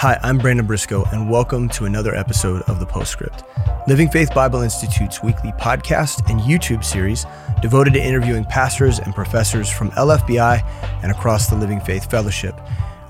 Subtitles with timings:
[0.00, 3.42] Hi, I'm Brandon Briscoe, and welcome to another episode of The Postscript,
[3.88, 7.26] Living Faith Bible Institute's weekly podcast and YouTube series
[7.62, 10.62] devoted to interviewing pastors and professors from LFBI
[11.02, 12.54] and across the Living Faith Fellowship.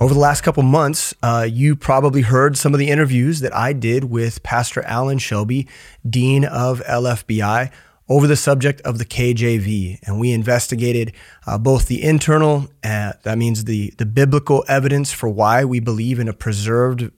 [0.01, 3.75] Over the last couple months, uh, you probably heard some of the interviews that I
[3.75, 5.69] did with Pastor Alan Shelby,
[6.09, 7.71] Dean of LFBI,
[8.09, 11.13] over the subject of the KJV, and we investigated
[11.47, 16.19] uh, both the internal, uh, that means the, the biblical evidence for why we believe
[16.19, 17.11] in a preserved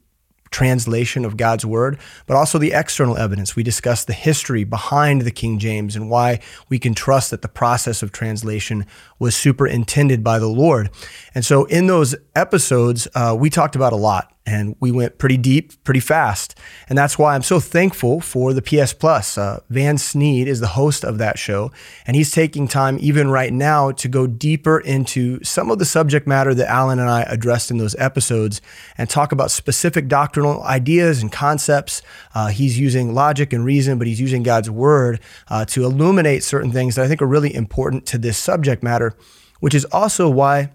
[0.50, 3.54] translation of God's word, but also the external evidence.
[3.54, 7.48] We discussed the history behind the King James and why we can trust that the
[7.48, 8.84] process of translation
[9.20, 10.90] was superintended by the Lord.
[11.32, 15.36] And so in those episodes, uh, we talked about a lot and we went pretty
[15.36, 16.58] deep, pretty fast.
[16.88, 19.36] And that's why I'm so thankful for the PS Plus.
[19.38, 21.70] Uh, Van Sneed is the host of that show,
[22.06, 26.26] and he's taking time even right now to go deeper into some of the subject
[26.26, 28.60] matter that Alan and I addressed in those episodes
[28.98, 32.00] and talk about specific doctrinal ideas and concepts.
[32.34, 36.72] Uh, he's using logic and reason, but he's using God's word uh, to illuminate certain
[36.72, 39.09] things that I think are really important to this subject matter
[39.60, 40.70] which is also why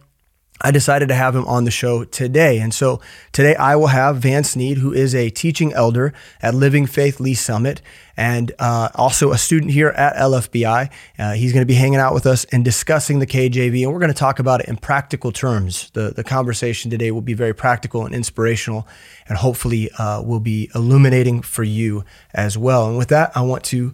[0.62, 2.60] I decided to have him on the show today.
[2.60, 3.02] And so
[3.34, 7.34] today I will have Van Sneed, who is a teaching elder at Living Faith Lee
[7.34, 7.82] Summit
[8.16, 10.90] and uh, also a student here at LFBI.
[11.20, 14.00] Uh, he's going to be hanging out with us and discussing the KJV, and we're
[14.00, 15.90] going to talk about it in practical terms.
[15.92, 18.88] The, the conversation today will be very practical and inspirational,
[19.28, 22.88] and hopefully uh, will be illuminating for you as well.
[22.88, 23.94] And with that, I want to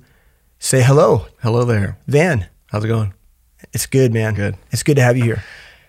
[0.59, 1.25] say hello.
[1.41, 1.97] Hello there.
[2.05, 2.45] Van.
[2.69, 3.15] How's it going?
[3.73, 4.33] It's good, man.
[4.33, 4.57] Good.
[4.71, 5.43] It's good to have you here.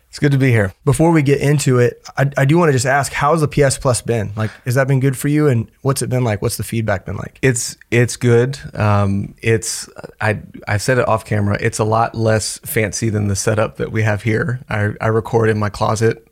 [0.09, 0.75] It's good to be here.
[0.85, 3.79] Before we get into it, I, I do want to just ask, how's the PS
[3.79, 4.31] Plus been?
[4.37, 5.49] Like, has that been good for you?
[5.49, 6.43] And what's it been like?
[6.43, 7.39] What's the feedback been like?
[7.41, 8.59] It's it's good.
[8.75, 9.89] Um, it's
[10.21, 11.57] I I said it off camera.
[11.63, 14.61] It's a lot less fancy than the setup that we have here.
[14.69, 16.29] I, I record in my closet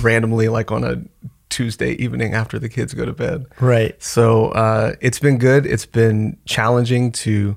[0.00, 1.02] randomly, like on a
[1.48, 3.46] Tuesday evening after the kids go to bed.
[3.58, 4.00] Right.
[4.00, 5.66] So uh, it's been good.
[5.66, 7.56] It's been challenging to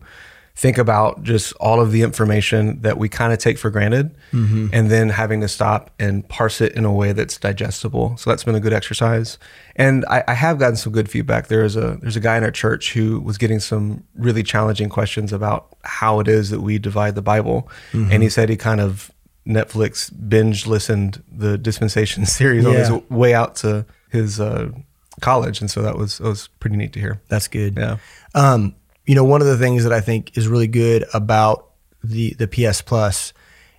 [0.55, 4.67] think about just all of the information that we kind of take for granted mm-hmm.
[4.71, 8.43] and then having to stop and parse it in a way that's digestible so that's
[8.45, 9.37] been a good exercise
[9.77, 12.43] and I, I, have gotten some good feedback there is a there's a guy in
[12.43, 16.77] our church who was getting some really challenging questions about how it is that we
[16.79, 18.09] divide the bible mm-hmm.
[18.11, 19.11] and he said he kind of
[19.45, 22.69] netflix binge listened the dispensation series yeah.
[22.69, 24.71] on his way out to his uh,
[25.19, 27.97] college and so that was that was pretty neat to hear that's good yeah
[28.35, 28.73] um,
[29.05, 31.71] you know, one of the things that I think is really good about
[32.03, 33.33] the the PS Plus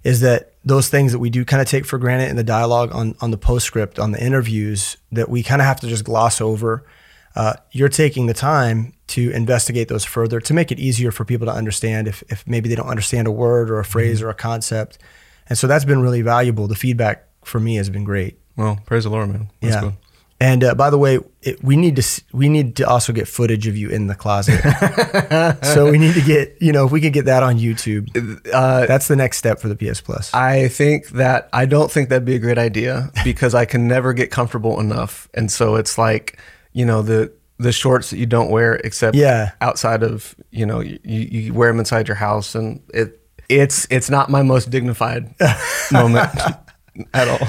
[0.05, 2.95] is that those things that we do kind of take for granted in the dialogue
[2.95, 6.41] on on the postscript on the interviews that we kind of have to just gloss
[6.41, 6.87] over.
[7.35, 11.47] Uh, you're taking the time to investigate those further to make it easier for people
[11.47, 13.91] to understand if if maybe they don't understand a word or a mm-hmm.
[13.93, 14.27] phrase mm-hmm.
[14.29, 14.99] or a concept,
[15.49, 16.67] and so that's been really valuable.
[16.69, 18.39] The feedback for me has been great.
[18.57, 19.51] Well, praise the Lord, man.
[19.61, 19.93] That's yeah.
[20.39, 23.67] And uh, by the way, it, we need to we need to also get footage
[23.67, 24.61] of you in the closet.
[25.65, 28.07] so we need to get you know if we can get that on YouTube,
[28.53, 30.33] uh, that's the next step for the PS Plus.
[30.35, 34.13] I think that I don't think that'd be a great idea because I can never
[34.13, 36.39] get comfortable enough, and so it's like
[36.75, 39.53] you know the the shorts that you don't wear except yeah.
[39.63, 44.11] outside of you know you, you wear them inside your house, and it it's it's
[44.11, 45.35] not my most dignified
[45.91, 46.29] moment
[47.15, 47.49] at all.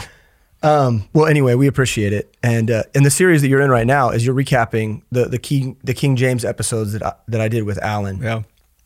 [0.68, 4.10] Um, well, anyway, we appreciate it, and uh, the series that you're in right now
[4.10, 7.64] is you're recapping the the King the King James episodes that I, that I did
[7.64, 8.20] with Alan.
[8.22, 8.36] Yeah,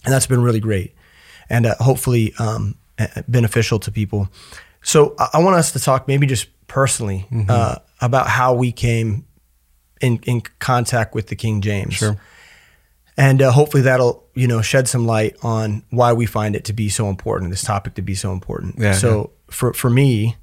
[0.05, 0.93] and that's been really great,
[1.49, 2.75] and uh, hopefully um,
[3.27, 4.29] beneficial to people.
[4.83, 7.49] So I, I, want us to talk maybe just personally mm-hmm.
[7.49, 9.25] uh, about how we came
[10.01, 11.95] in in contact with the King James.
[11.95, 12.15] Sure.
[13.17, 16.73] And uh, hopefully that'll you know shed some light on why we find it to
[16.73, 18.75] be so important, this topic to be so important.
[18.77, 19.51] Yeah, so yeah.
[19.53, 20.35] for for me,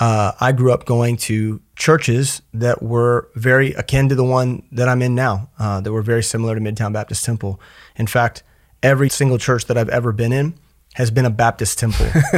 [0.00, 4.88] uh, I grew up going to churches that were very akin to the one that
[4.88, 7.60] I'm in now, uh, that were very similar to Midtown Baptist Temple.
[7.96, 8.42] In fact,
[8.82, 10.54] every single church that I've ever been in
[10.94, 12.06] has been a Baptist temple.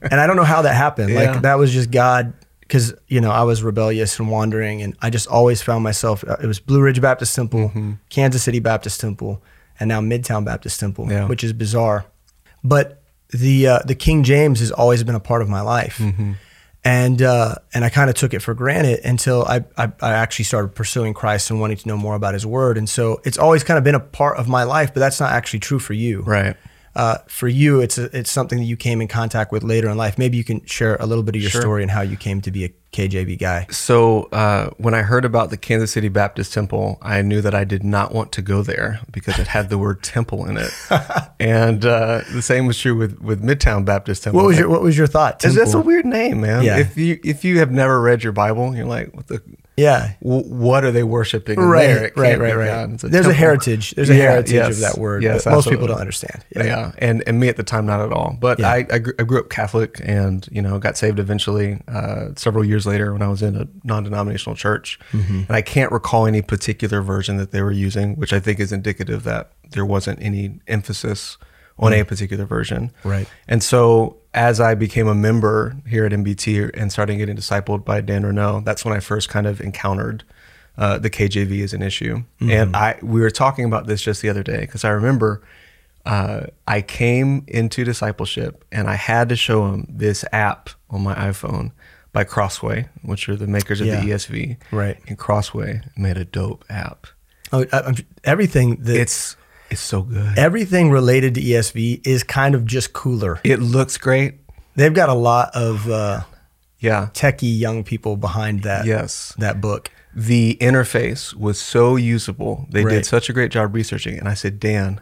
[0.00, 1.10] and I don't know how that happened.
[1.10, 1.32] Yeah.
[1.32, 5.10] Like, that was just God, because, you know, I was rebellious and wandering, and I
[5.10, 7.92] just always found myself, uh, it was Blue Ridge Baptist Temple, mm-hmm.
[8.10, 9.42] Kansas City Baptist Temple,
[9.80, 11.26] and now Midtown Baptist Temple, yeah.
[11.26, 12.06] which is bizarre.
[12.62, 15.96] But the, uh, the King James has always been a part of my life.
[15.98, 16.32] Mm-hmm
[16.84, 20.44] and uh, and I kind of took it for granted until I, I, I actually
[20.44, 22.76] started pursuing Christ and wanting to know more about His Word.
[22.76, 25.32] And so it's always kind of been a part of my life, but that's not
[25.32, 26.56] actually true for you, right?
[26.94, 29.96] Uh, for you, it's a, it's something that you came in contact with later in
[29.96, 30.18] life.
[30.18, 31.60] Maybe you can share a little bit of your sure.
[31.60, 33.66] story and how you came to be a KJV guy.
[33.70, 37.64] So uh, when I heard about the Kansas City Baptist Temple, I knew that I
[37.64, 40.70] did not want to go there because it had the word temple in it,
[41.40, 44.40] and uh, the same was true with with Midtown Baptist Temple.
[44.40, 45.40] What was your What was your thought?
[45.40, 46.62] That's a weird name, man.
[46.62, 46.78] Yeah.
[46.78, 49.42] If you if you have never read your Bible, you're like, what the
[49.76, 50.12] yeah.
[50.20, 51.58] what are they worshiping?
[51.58, 53.90] Right, right, right, right, right, There's a heritage.
[53.92, 55.22] There's a heritage yes, of that word.
[55.22, 56.44] Yes, most people don't understand.
[56.54, 56.64] Yeah.
[56.64, 56.92] yeah.
[56.98, 58.36] And and me at the time, not at all.
[58.40, 58.68] But yeah.
[58.68, 63.12] I, I, grew up Catholic and, you know, got saved eventually uh, several years later
[63.12, 64.98] when I was in a non denominational church.
[65.12, 65.34] Mm-hmm.
[65.48, 68.72] And I can't recall any particular version that they were using, which I think is
[68.72, 71.36] indicative that there wasn't any emphasis
[71.78, 72.00] on mm.
[72.00, 72.92] a particular version.
[73.04, 73.28] Right.
[73.48, 78.00] And so as I became a member here at MBT and started getting discipled by
[78.00, 80.24] Dan Renault, that's when I first kind of encountered
[80.76, 82.24] uh, the KJV as an issue.
[82.40, 85.42] mm And I we were talking about this just the other day because I remember
[86.04, 91.14] uh, I came into discipleship and I had to show him this app on my
[91.14, 91.72] iPhone
[92.12, 94.00] by Crossway, which are the makers of yeah.
[94.00, 94.56] the ESV.
[94.70, 94.98] Right.
[95.08, 97.06] And Crossway made a dope app.
[97.52, 97.94] Oh, I,
[98.24, 99.36] everything that it's
[99.70, 100.38] it's so good.
[100.38, 103.40] Everything related to ESV is kind of just cooler.
[103.44, 104.34] It looks great.
[104.76, 106.22] They've got a lot of uh,
[106.80, 108.86] yeah techie young people behind that.
[108.86, 109.90] Yes, that book.
[110.14, 112.66] The interface was so usable.
[112.70, 112.92] They right.
[112.92, 115.00] did such a great job researching, and I said, Dan,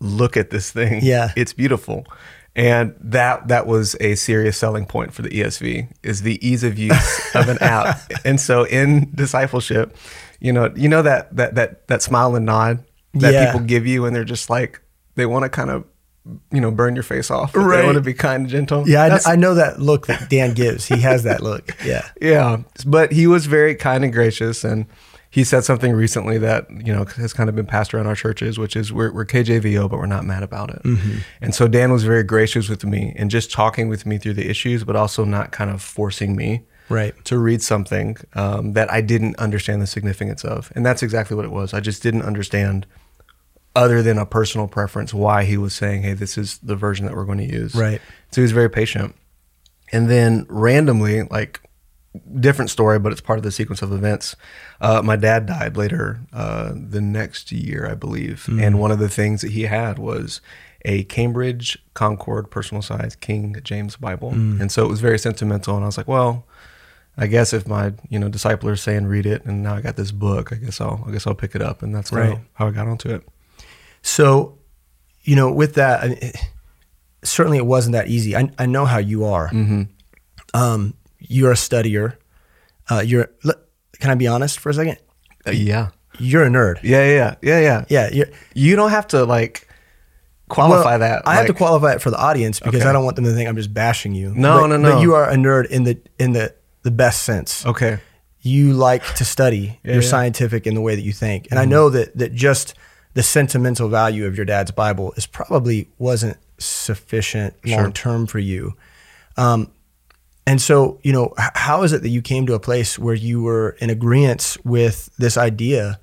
[0.00, 1.00] look at this thing.
[1.04, 2.06] Yeah, it's beautiful.
[2.56, 6.78] And that that was a serious selling point for the ESV is the ease of
[6.78, 8.00] use of an app.
[8.24, 9.96] And so in discipleship,
[10.40, 12.84] you know, you know that that that that smile and nod
[13.14, 13.46] that yeah.
[13.50, 14.80] people give you and they're just like
[15.16, 15.84] they want to kind of
[16.52, 17.78] you know burn your face off right.
[17.78, 20.86] they want to be kind and gentle yeah I, know that look that dan gives
[20.86, 24.86] he has that look yeah yeah but he was very kind and gracious and
[25.32, 28.58] he said something recently that you know has kind of been passed around our churches
[28.58, 31.18] which is we're, we're kjvo but we're not mad about it mm-hmm.
[31.40, 34.48] and so dan was very gracious with me and just talking with me through the
[34.48, 37.24] issues but also not kind of forcing me right.
[37.24, 40.70] to read something um, that I didn't understand the significance of.
[40.76, 41.72] And that's exactly what it was.
[41.72, 42.84] I just didn't understand,
[43.74, 47.14] other than a personal preference, why he was saying, hey, this is the version that
[47.14, 47.74] we're going to use.
[47.74, 48.00] Right.
[48.32, 49.14] So he was very patient.
[49.92, 51.60] And then randomly, like,
[52.38, 54.34] different story, but it's part of the sequence of events.
[54.80, 58.46] Uh, my dad died later uh, the next year, I believe.
[58.48, 58.60] Mm.
[58.62, 60.40] And one of the things that he had was
[60.84, 64.30] a Cambridge Concord personal size King James Bible.
[64.32, 64.60] Mm.
[64.62, 65.74] And so it was very sentimental.
[65.76, 66.46] And I was like, well,
[67.22, 69.94] I guess if my you know discipler is saying read it, and now I got
[69.94, 72.38] this book, I guess I'll I guess I'll pick it up, and that's right.
[72.54, 73.22] how, I got onto it.
[74.00, 74.56] So,
[75.22, 76.32] you know, with that, I mean,
[77.22, 78.34] certainly it wasn't that easy.
[78.34, 79.48] I, I know how you are.
[79.50, 79.82] Mm-hmm.
[80.54, 82.16] Um, you're a studier.
[82.90, 83.28] Uh, you're.
[83.98, 84.96] Can I be honest for a second?
[85.46, 85.90] Uh, yeah.
[86.18, 86.80] You're a nerd.
[86.82, 88.24] Yeah, yeah, yeah, yeah, yeah.
[88.54, 89.68] you don't have to like
[90.48, 91.22] qualify well, that.
[91.26, 92.88] I like, have to qualify it for the audience because okay.
[92.88, 94.32] I don't want them to think I'm just bashing you.
[94.34, 94.92] No, but, no, no.
[94.94, 97.64] But you are a nerd in the in the the best sense.
[97.66, 97.98] Okay.
[98.42, 99.78] You like to study.
[99.84, 100.08] Yeah, You're yeah.
[100.08, 101.44] scientific in the way that you think.
[101.50, 101.62] And mm-hmm.
[101.62, 102.74] I know that that just
[103.14, 108.74] the sentimental value of your dad's Bible is probably wasn't sufficient long term for you.
[109.36, 109.70] Um,
[110.46, 113.42] and so, you know, how is it that you came to a place where you
[113.42, 116.00] were in agreement with this idea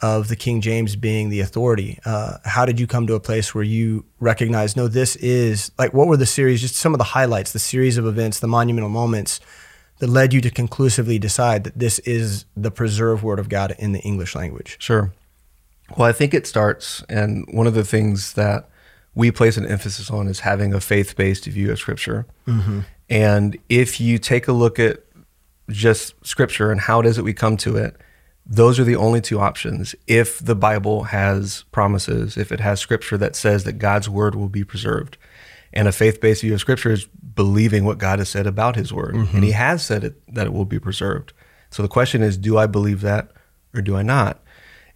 [0.00, 1.98] of the King James being the authority?
[2.04, 5.92] Uh, how did you come to a place where you recognized, no, this is like,
[5.94, 8.88] what were the series, just some of the highlights, the series of events, the monumental
[8.90, 9.40] moments
[9.98, 13.92] that led you to conclusively decide that this is the preserved word of God in
[13.92, 14.76] the English language?
[14.78, 15.12] Sure.
[15.96, 18.68] Well, I think it starts, and one of the things that
[19.14, 22.26] we place an emphasis on is having a faith based view of Scripture.
[22.46, 22.80] Mm-hmm.
[23.08, 25.04] And if you take a look at
[25.70, 27.96] just Scripture and how it is that we come to it,
[28.44, 29.94] those are the only two options.
[30.06, 34.48] If the Bible has promises, if it has Scripture that says that God's word will
[34.48, 35.16] be preserved,
[35.72, 37.06] and a faith based view of Scripture is
[37.36, 39.14] believing what God has said about his word.
[39.14, 39.36] Mm-hmm.
[39.36, 39.58] And he mm-hmm.
[39.58, 41.32] has said it, that it will be preserved.
[41.70, 43.30] So the question is do I believe that
[43.74, 44.42] or do I not?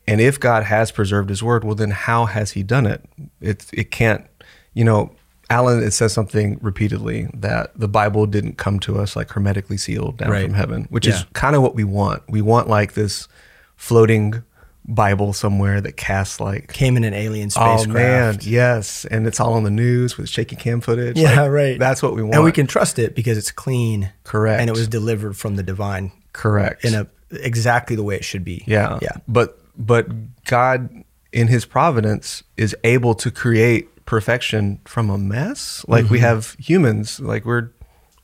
[0.08, 3.04] And if God has preserved his word, well, then how has he done it?
[3.40, 4.26] It, it can't,
[4.74, 5.14] you know,
[5.50, 10.16] Alan, it says something repeatedly that the Bible didn't come to us like hermetically sealed
[10.16, 10.44] down right.
[10.44, 11.14] from heaven, which yeah.
[11.14, 12.22] is kind of what we want.
[12.28, 13.28] We want like this
[13.76, 14.42] floating
[14.86, 17.88] Bible somewhere that casts like came in an alien spacecraft.
[17.88, 21.18] Oh man, yes, and it's all on the news with shaky cam footage.
[21.18, 21.78] Yeah, like, right.
[21.78, 24.72] That's what we want, and we can trust it because it's clean, correct, and it
[24.72, 28.64] was delivered from the divine, correct, in a exactly the way it should be.
[28.66, 29.16] Yeah, yeah.
[29.28, 30.88] But but God,
[31.32, 35.84] in His providence, is able to create perfection from a mess.
[35.88, 36.14] Like mm-hmm.
[36.14, 37.70] we have humans, like we're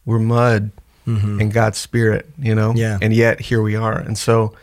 [0.05, 0.71] we're mud
[1.07, 2.73] mm hmm and God's spirit, you know.
[2.75, 4.55] Yeah, and yet here we are, and so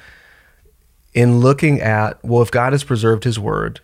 [1.13, 3.79] in looking at, well, if God has preserved his word,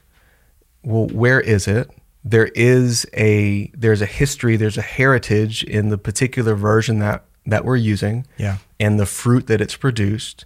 [0.83, 1.89] well, where is it?
[2.23, 7.63] There is a there's a history, there's a heritage in the particular version that that
[7.63, 10.45] we're using, yeah, and the fruit that it's produced,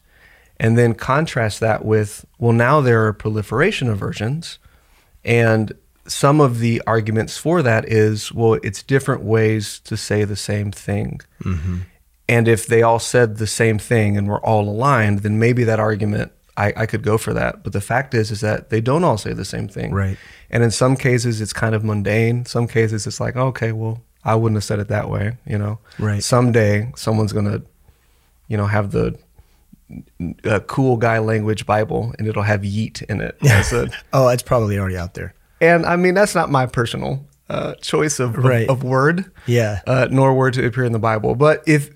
[0.59, 4.59] and then contrast that with well, now there are proliferation of versions,
[5.25, 5.73] and
[6.07, 10.71] some of the arguments for that is well, it's different ways to say the same
[10.71, 11.21] thing.
[11.41, 11.77] Mm-hmm.
[12.29, 15.79] And if they all said the same thing and were all aligned, then maybe that
[15.79, 17.63] argument I, I could go for that.
[17.63, 19.91] But the fact is, is that they don't all say the same thing.
[19.93, 20.17] Right.
[20.49, 22.45] And in some cases, it's kind of mundane.
[22.45, 25.37] Some cases, it's like, okay, well, I wouldn't have said it that way.
[25.45, 25.79] You know.
[25.97, 26.23] Right.
[26.23, 27.61] Someday, someone's gonna,
[28.47, 29.17] you know, have the
[30.45, 33.37] uh, cool guy language Bible, and it'll have yeet in it.
[33.41, 35.33] A, oh, it's probably already out there.
[35.59, 38.69] And I mean, that's not my personal uh, choice of, right.
[38.69, 39.31] of, of word.
[39.47, 39.81] Yeah.
[39.87, 41.89] Uh, nor word to appear in the Bible, but if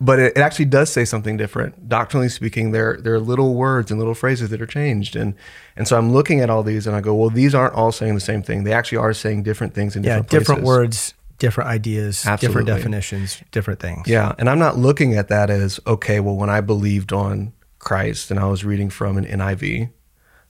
[0.00, 1.88] but it, it, actually does say something different.
[1.88, 5.34] Doctrinally speaking, there there are little words and little phrases that are changed, and
[5.76, 8.14] and so I'm looking at all these and I go, well, these aren't all saying
[8.14, 8.64] the same thing.
[8.64, 10.64] They actually are saying different things in yeah, different places.
[10.64, 12.46] words, different ideas, Absolutely.
[12.46, 14.06] different definitions, different things.
[14.06, 16.20] Yeah, and I'm not looking at that as okay.
[16.20, 19.90] Well, when I believed on Christ and I was reading from an NIV,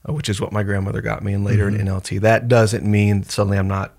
[0.09, 1.79] uh, which is what my grandmother got me, and later mm-hmm.
[1.87, 3.93] an NLT, that doesn't mean suddenly I'm not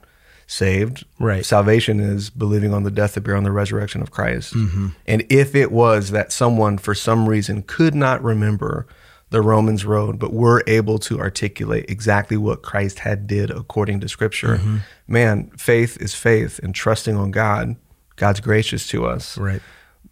[0.49, 1.05] saved.
[1.21, 1.45] Right.
[1.45, 4.55] Salvation is believing on the death, the burial, and the resurrection of Christ.
[4.55, 4.89] Mm-hmm.
[5.07, 8.87] And if it was that someone for some reason could not remember
[9.31, 14.09] the Romans road, but were able to articulate exactly what Christ had did according to
[14.09, 14.77] Scripture, mm-hmm.
[15.07, 17.77] man, faith is faith, and trusting on God,
[18.17, 19.37] God's gracious to us.
[19.37, 19.61] Right.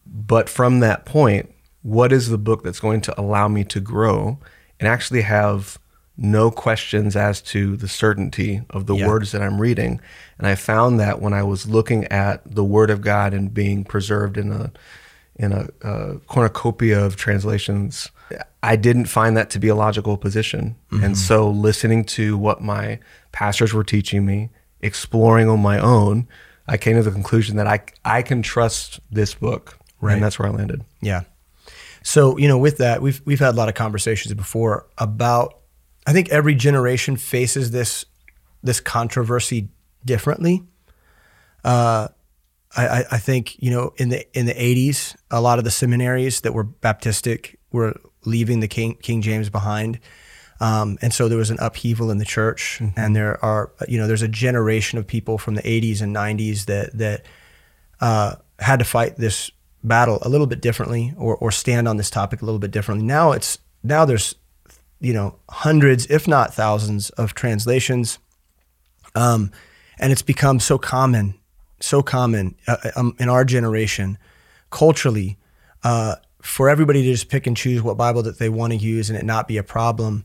[0.04, 1.50] But from that point,
[1.80, 4.38] what is the book that's going to allow me to grow
[4.78, 5.78] and actually have
[6.16, 9.06] no questions as to the certainty of the yeah.
[9.06, 10.00] words that I'm reading.
[10.38, 13.84] And I found that when I was looking at the Word of God and being
[13.84, 14.70] preserved in a
[15.38, 18.10] in a, a cornucopia of translations,
[18.62, 20.76] I didn't find that to be a logical position.
[20.90, 21.04] Mm-hmm.
[21.04, 22.98] And so, listening to what my
[23.32, 24.48] pastors were teaching me,
[24.80, 26.26] exploring on my own,
[26.66, 29.78] I came to the conclusion that I I can trust this book.
[30.00, 30.14] Right.
[30.14, 30.84] And that's where I landed.
[31.00, 31.22] Yeah.
[32.02, 35.58] So, you know, with that, we've we've had a lot of conversations before about
[36.06, 38.04] I think every generation faces this
[38.62, 39.68] this controversy
[40.04, 40.62] differently.
[41.64, 42.08] Uh,
[42.76, 46.42] I, I, think you know in the in the 80s, a lot of the seminaries
[46.42, 49.98] that were Baptistic were leaving the King King James behind,
[50.60, 52.78] um, and so there was an upheaval in the church.
[52.80, 53.00] Mm-hmm.
[53.00, 56.66] And there are you know there's a generation of people from the 80s and 90s
[56.66, 57.26] that that
[58.00, 59.50] uh, had to fight this
[59.82, 63.04] battle a little bit differently or or stand on this topic a little bit differently.
[63.06, 64.36] Now it's now there's
[65.00, 68.18] you know, hundreds, if not thousands, of translations.
[69.14, 69.50] Um,
[69.98, 71.34] and it's become so common,
[71.80, 74.18] so common uh, uh, um, in our generation,
[74.70, 75.38] culturally,
[75.84, 79.10] uh, for everybody to just pick and choose what Bible that they want to use
[79.10, 80.24] and it not be a problem.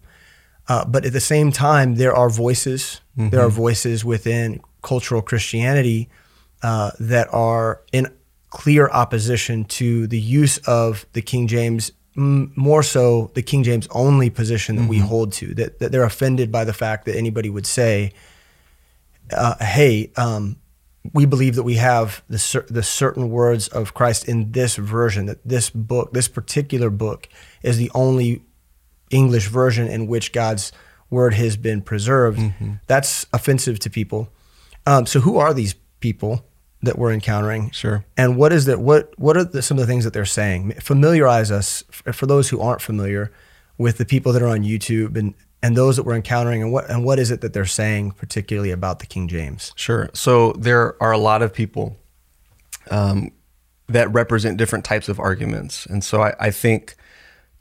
[0.68, 3.30] Uh, but at the same time, there are voices, mm-hmm.
[3.30, 3.56] there are mm-hmm.
[3.56, 6.10] voices within cultural Christianity
[6.64, 8.08] uh, that are in
[8.50, 13.88] clear opposition to the use of the King James m- more so the King James
[13.92, 14.90] only position that mm-hmm.
[14.90, 18.12] we hold to, that, that they're offended by the fact that anybody would say,
[19.34, 20.58] uh, hey, um,
[21.14, 25.26] we believe that we have the, cer- the certain words of Christ in this version,
[25.26, 27.28] that this book, this particular book,
[27.64, 28.44] is the only
[29.10, 30.72] English version in which God's
[31.10, 32.40] word has been preserved.
[32.40, 32.74] Mm-hmm.
[32.88, 34.30] That's offensive to people.
[34.86, 36.46] Um, so, who are these people?
[36.84, 39.88] that we're encountering sure and what is that what what are the, some of the
[39.88, 43.32] things that they're saying familiarize us for those who aren't familiar
[43.78, 45.34] with the people that are on youtube and
[45.64, 48.72] and those that we're encountering and what and what is it that they're saying particularly
[48.72, 51.98] about the king james sure so there are a lot of people
[52.90, 53.32] um,
[53.88, 56.96] that represent different types of arguments and so i, I think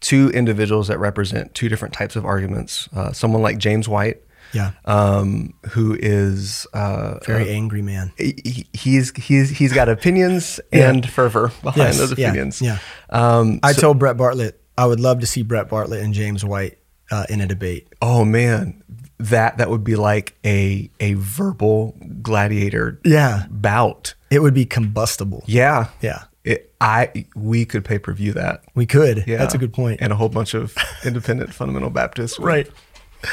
[0.00, 4.72] two individuals that represent two different types of arguments uh, someone like james white yeah,
[4.84, 8.12] um, who is uh, very uh, angry man.
[8.18, 10.90] He, he's he's he's got opinions yeah.
[10.90, 12.60] and fervor behind yes, those opinions.
[12.60, 12.78] Yeah,
[13.12, 13.36] yeah.
[13.38, 16.44] Um, I so, told Brett Bartlett I would love to see Brett Bartlett and James
[16.44, 16.78] White
[17.10, 17.88] uh, in a debate.
[18.02, 18.82] Oh man,
[19.18, 23.00] that that would be like a a verbal gladiator.
[23.04, 24.14] Yeah, bout.
[24.30, 25.42] It would be combustible.
[25.46, 26.24] Yeah, yeah.
[26.42, 28.64] It, I we could pay per view that.
[28.74, 29.24] We could.
[29.28, 30.00] Yeah, that's a good point.
[30.02, 32.68] And a whole bunch of independent fundamental Baptists, right?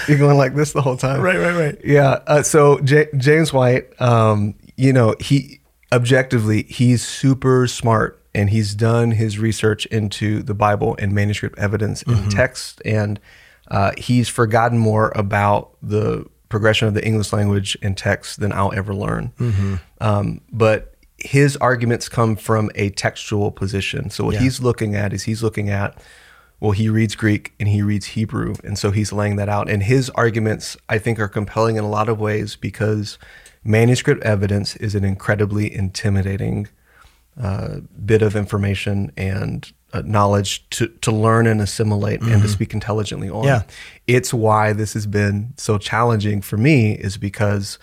[0.07, 1.21] You're going like this the whole time.
[1.21, 1.79] Right, right, right.
[1.83, 2.19] Yeah.
[2.27, 5.61] Uh, so J- James White, um, you know, he
[5.93, 12.03] objectively he's super smart and he's done his research into the Bible and manuscript evidence
[12.03, 12.23] mm-hmm.
[12.23, 13.19] and text, and
[13.69, 18.73] uh, he's forgotten more about the progression of the English language and text than I'll
[18.73, 19.33] ever learn.
[19.39, 19.75] Mm-hmm.
[19.99, 24.09] Um, but his arguments come from a textual position.
[24.09, 24.41] So what yeah.
[24.41, 25.97] he's looking at is he's looking at
[26.59, 28.55] well, he reads Greek and he reads Hebrew.
[28.63, 29.69] And so he's laying that out.
[29.69, 33.17] And his arguments, I think, are compelling in a lot of ways because
[33.63, 36.67] manuscript evidence is an incredibly intimidating
[37.39, 42.31] uh, bit of information and uh, knowledge to, to learn and assimilate mm-hmm.
[42.31, 42.53] and to mm-hmm.
[42.55, 43.43] speak intelligently on.
[43.43, 43.61] Yeah.
[44.07, 47.77] It's why this has been so challenging for me, is because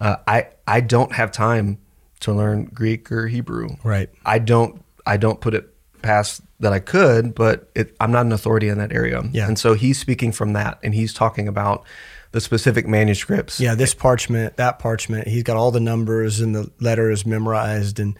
[0.00, 1.78] uh, I, I don't have time
[2.20, 3.76] to learn Greek or Hebrew.
[3.84, 4.10] Right.
[4.26, 5.72] I don't I don't put it
[6.02, 9.22] past that I could, but it, I'm not an authority in that area.
[9.32, 9.46] Yeah.
[9.46, 11.84] And so he's speaking from that, and he's talking about
[12.32, 13.60] the specific manuscripts.
[13.60, 15.28] Yeah, this parchment, that parchment.
[15.28, 18.16] He's got all the numbers and the letters memorized, and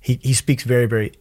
[0.00, 1.12] he, he speaks very, very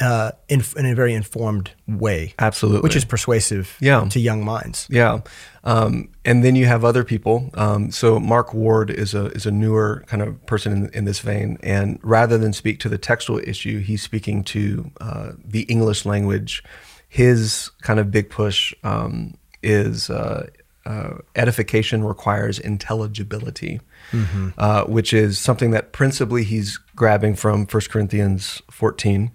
[0.00, 2.32] uh, in, in, a very informed way.
[2.38, 2.82] Absolutely.
[2.82, 4.04] Which is persuasive yeah.
[4.10, 4.86] to young minds.
[4.88, 5.20] Yeah.
[5.64, 7.50] Um, and then you have other people.
[7.54, 11.18] Um, so Mark Ward is a, is a newer kind of person in, in, this
[11.18, 11.58] vein.
[11.62, 16.62] And rather than speak to the textual issue, he's speaking to uh, the English language.
[17.08, 20.46] His kind of big push um, is uh,
[20.86, 23.80] uh edification requires intelligibility.
[24.12, 24.50] Mm-hmm.
[24.56, 29.30] Uh, which is something that principally he's grabbing from 1 Corinthians 14,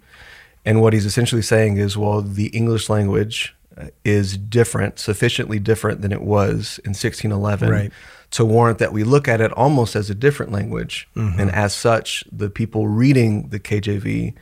[0.66, 6.02] and what he's essentially saying is, well, the English language uh, is different, sufficiently different
[6.02, 7.92] than it was in 1611 right.
[8.32, 11.08] to warrant that we look at it almost as a different language.
[11.16, 11.40] Mm-hmm.
[11.40, 14.34] And as such, the people reading the KJV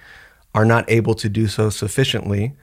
[0.54, 2.54] are not able to do so sufficiently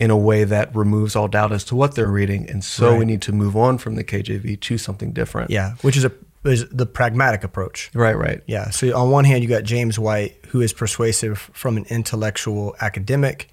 [0.00, 2.48] in a way that removes all doubt as to what they're reading.
[2.48, 2.98] And so right.
[3.00, 5.50] we need to move on from the KJV to something different.
[5.50, 6.12] Yeah, which is a
[6.50, 7.90] is the pragmatic approach.
[7.94, 8.42] Right, right.
[8.46, 8.70] Yeah.
[8.70, 13.48] So on one hand, you got James White, who is persuasive from an intellectual academic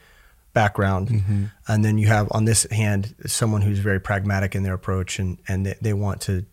[0.53, 1.43] background, mm-hmm.
[1.67, 5.37] and then you have on this hand someone who's very pragmatic in their approach, and
[5.47, 6.45] and they, they want to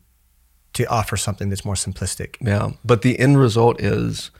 [0.75, 2.37] to offer something that's more simplistic.
[2.41, 4.31] Yeah, but the end result is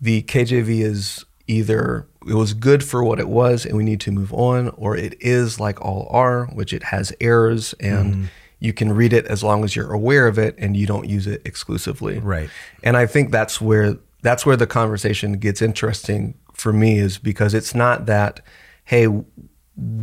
[0.00, 4.10] the KJV is either it was good for what it was and we need to
[4.10, 8.14] move on, or it is like all are, which it has errors and.
[8.16, 8.26] Mm
[8.62, 11.26] you can read it as long as you're aware of it and you don't use
[11.26, 12.20] it exclusively.
[12.20, 12.48] Right.
[12.84, 17.54] And I think that's where that's where the conversation gets interesting for me is because
[17.54, 18.38] it's not that
[18.84, 19.08] hey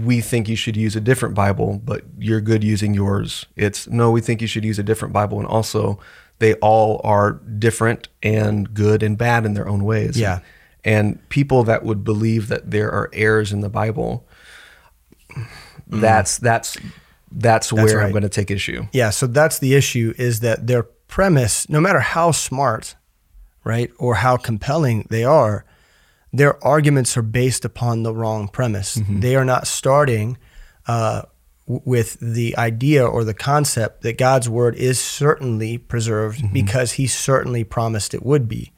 [0.04, 3.46] we think you should use a different bible but you're good using yours.
[3.56, 6.00] It's no we think you should use a different bible and also
[6.40, 10.20] they all are different and good and bad in their own ways.
[10.20, 10.40] Yeah.
[10.84, 14.28] And people that would believe that there are errors in the Bible
[15.34, 15.48] mm.
[15.90, 16.76] that's that's
[17.32, 18.06] that's where that's right.
[18.06, 18.88] I'm going to take issue.
[18.92, 22.96] Yeah, so that's the issue is that their premise, no matter how smart,
[23.64, 25.66] right, or how compelling they are,
[26.32, 28.98] their arguments are based upon the wrong premise.
[28.98, 29.20] Mm-hmm.
[29.22, 30.38] They are not starting
[30.88, 31.24] uh,
[31.66, 36.54] with the idea or the concept that God's word is certainly preserved mm-hmm.
[36.54, 38.72] because He certainly promised it would be.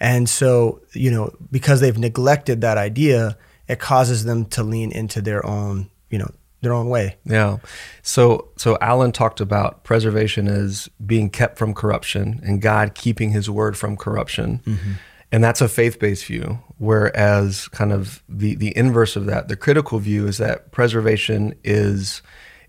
[0.00, 3.36] And so, you know, because they've neglected that idea,
[3.68, 6.30] it causes them to lean into their own, you know,
[6.62, 7.16] their own way.
[7.24, 7.58] Yeah.
[8.02, 13.50] So so Alan talked about preservation as being kept from corruption and God keeping his
[13.50, 14.60] word from corruption.
[14.64, 14.92] Mm-hmm.
[15.32, 19.98] And that's a faith-based view, whereas kind of the the inverse of that, the critical
[19.98, 22.22] view is that preservation is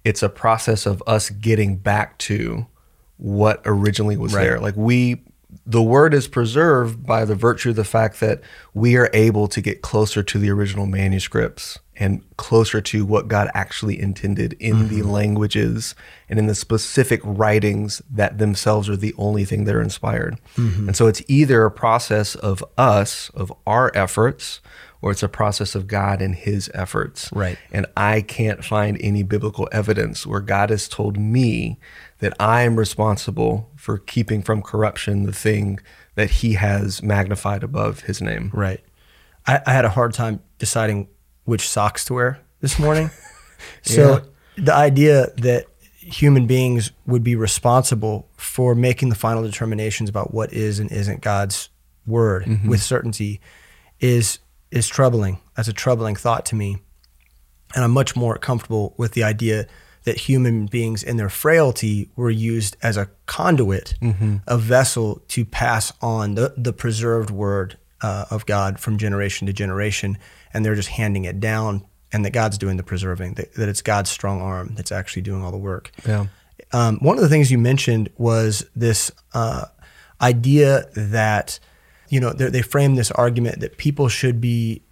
[0.03, 2.65] it's a process of us getting back to
[3.17, 4.43] what originally was right.
[4.43, 4.59] there.
[4.59, 5.21] Like we
[5.67, 8.41] the word is preserved by the virtue of the fact that
[8.73, 13.49] we are able to get closer to the original manuscripts and closer to what God
[13.53, 14.95] actually intended in mm-hmm.
[14.95, 15.93] the languages
[16.27, 20.39] and in the specific writings that themselves are the only thing that are inspired.
[20.55, 20.87] Mm-hmm.
[20.89, 24.59] And so it's either a process of us, of our efforts,
[25.01, 27.29] or it's a process of God and his efforts.
[27.33, 27.57] Right.
[27.71, 31.77] And I can't find any biblical evidence where God has told me
[32.19, 35.79] that I am responsible for keeping from corruption the thing
[36.15, 38.49] that he has magnified above his name.
[38.53, 38.79] Right.
[39.45, 41.09] I, I had a hard time deciding
[41.45, 43.11] which socks to wear this morning.
[43.81, 44.19] so
[44.57, 44.63] yeah.
[44.63, 45.65] the idea that
[45.97, 51.21] human beings would be responsible for making the final determinations about what is and isn't
[51.21, 51.69] God's
[52.05, 52.69] word mm-hmm.
[52.69, 53.39] with certainty
[53.99, 54.39] is
[54.71, 55.39] is troubling.
[55.55, 56.77] That's a troubling thought to me.
[57.75, 59.67] And I'm much more comfortable with the idea
[60.03, 64.37] that human beings in their frailty were used as a conduit, mm-hmm.
[64.47, 69.53] a vessel to pass on the, the preserved word uh, of God from generation to
[69.53, 70.17] generation,
[70.53, 73.81] and they're just handing it down, and that God's doing the preserving, that, that it's
[73.81, 75.89] God's strong arm that's actually doing all the work.
[76.07, 76.27] Yeah.
[76.73, 79.65] Um, one of the things you mentioned was this uh,
[80.21, 81.59] idea that,
[82.09, 84.83] you know, they frame this argument that people should be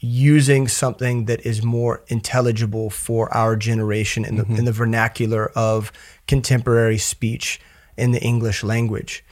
[0.00, 4.56] using something that is more intelligible for our generation in mm-hmm.
[4.56, 5.90] in the vernacular of
[6.26, 7.60] contemporary speech
[7.96, 9.24] in the English language.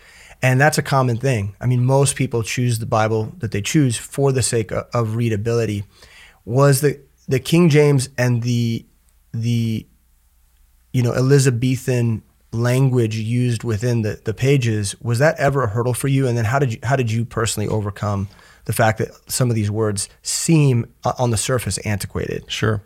[0.42, 1.55] And that's a common thing.
[1.61, 5.85] I mean, most people choose the Bible that they choose for the sake of, readability.
[6.44, 8.85] Was the the King James and the
[9.33, 9.87] the
[10.92, 16.09] you know Elizabethan language used within the, the pages was that ever a hurdle for
[16.09, 18.28] you and then how did you how did you personally overcome
[18.66, 22.83] the fact that some of these words seem uh, on the surface antiquated sure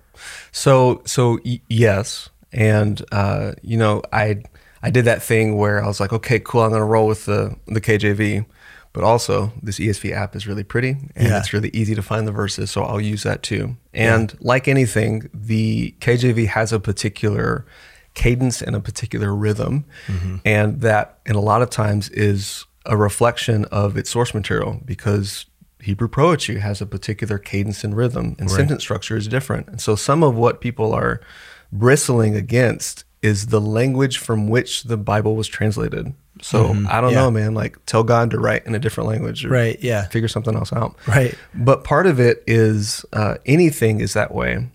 [0.53, 4.41] so so y- yes and uh, you know i
[4.83, 7.57] I did that thing where I was like, okay, cool, I'm gonna roll with the
[7.67, 8.47] the KJV,
[8.93, 11.39] but also this ESV app is really pretty and yeah.
[11.39, 13.77] it's really easy to find the verses, so I'll use that too.
[13.95, 14.39] And yeah.
[14.41, 17.67] like anything, the KJV has a particular
[18.15, 20.37] cadence and a particular rhythm, mm-hmm.
[20.45, 25.47] and that, in a lot of times is a reflection of its source material because
[25.81, 28.57] Hebrew poetry has a particular cadence and rhythm, and right.
[28.57, 29.69] sentence structure is different.
[29.69, 31.21] And so, some of what people are
[31.73, 36.15] bristling against is the language from which the Bible was translated.
[36.41, 36.87] So mm-hmm.
[36.89, 37.23] I don't yeah.
[37.23, 37.55] know, man.
[37.55, 39.45] Like tell God to write in a different language.
[39.45, 39.77] right.
[39.83, 40.07] Yeah.
[40.07, 40.95] Figure something else out.
[41.09, 41.35] Right.
[41.53, 44.69] But part of it is uh, anything is that way.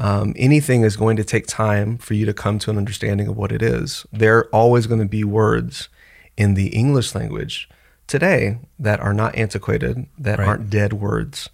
[0.00, 3.36] Um, anything is going to take time for you to come to an understanding of
[3.36, 4.06] what it is.
[4.12, 5.88] There are always going to be words
[6.36, 7.68] in the English language
[8.06, 10.46] today that are not antiquated, that right.
[10.46, 11.50] aren't dead words.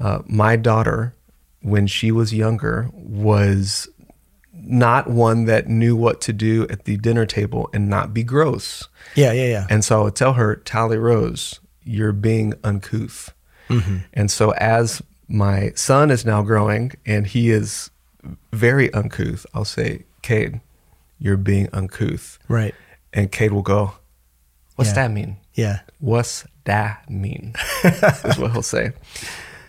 [0.00, 1.14] Uh, my daughter,
[1.62, 3.88] when she was younger, was
[4.66, 8.88] not one that knew what to do at the dinner table and not be gross.
[9.14, 9.66] Yeah, yeah, yeah.
[9.70, 13.32] And so I would tell her, Tally Rose, you're being uncouth.
[13.68, 13.98] Mm-hmm.
[14.12, 17.90] And so as my son is now growing and he is
[18.52, 20.60] very uncouth, I'll say, Cade,
[21.18, 22.38] you're being uncouth.
[22.48, 22.74] Right.
[23.12, 23.92] And Cade will go,
[24.76, 24.94] What's yeah.
[24.94, 25.36] that mean?
[25.54, 25.80] Yeah.
[26.00, 27.54] What's that mean?
[27.84, 28.90] is what he'll say.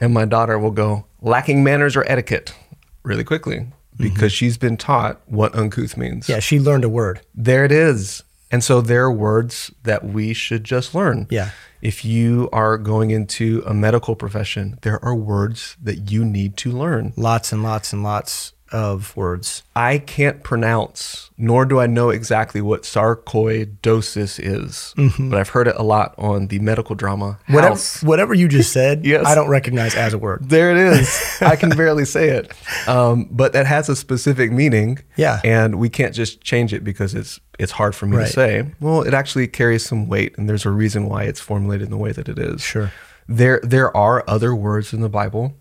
[0.02, 2.56] And my daughter will go, lacking manners or etiquette
[3.04, 4.28] really quickly because mm-hmm.
[4.30, 6.28] she's been taught what uncouth means.
[6.28, 7.22] Yeah, she learned a word.
[7.34, 8.24] There it is.
[8.52, 11.28] And so there are words that we should just learn.
[11.30, 11.52] Yeah.
[11.82, 16.72] If you are going into a medical profession, there are words that you need to
[16.72, 17.14] learn.
[17.16, 19.64] Lots and lots and lots of words.
[19.76, 25.30] I can't pronounce, nor do I know exactly what sarcoidosis is, mm-hmm.
[25.30, 27.38] but I've heard it a lot on the medical drama.
[27.48, 29.26] Whatever, whatever you just said, yes.
[29.26, 30.50] I don't recognize as a word.
[30.50, 31.38] There it is.
[31.42, 32.52] I can barely say it.
[32.88, 35.00] Um, but that has a specific meaning.
[35.16, 35.42] Yeah.
[35.44, 38.28] And we can't just change it because it's it's hard for me right.
[38.28, 38.72] to say.
[38.82, 41.98] Well, it actually carries some weight, and there's a reason why it's formulated in the
[41.98, 42.62] way that it is.
[42.62, 42.92] Sure.
[43.28, 45.56] There there are other words in the Bible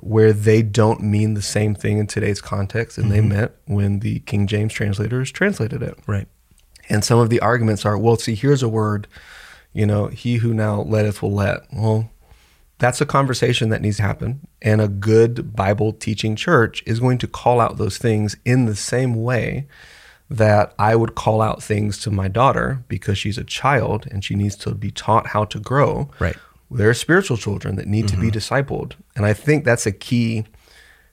[0.00, 3.14] where they don't mean the same thing in today's context and mm-hmm.
[3.14, 5.98] they meant when the King James translators translated it.
[6.06, 6.26] Right.
[6.88, 9.06] And some of the arguments are, well, see, here's a word,
[9.72, 11.60] you know, he who now letteth will let.
[11.72, 12.10] Well,
[12.78, 14.40] that's a conversation that needs to happen.
[14.60, 18.74] And a good Bible teaching church is going to call out those things in the
[18.74, 19.66] same way
[20.28, 24.34] that I would call out things to my daughter because she's a child and she
[24.34, 26.10] needs to be taught how to grow.
[26.18, 26.36] Right
[26.76, 28.14] there are spiritual children that need mm-hmm.
[28.16, 28.54] to be mm-hmm.
[28.72, 28.94] discipled.
[29.16, 30.44] And I think that's a key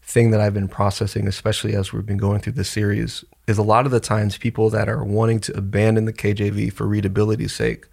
[0.02, 3.64] thing that I've been processing, especially as we've been going through this series, is a
[3.64, 7.86] lot of the times people that are wanting to abandon the KJV for readability's sake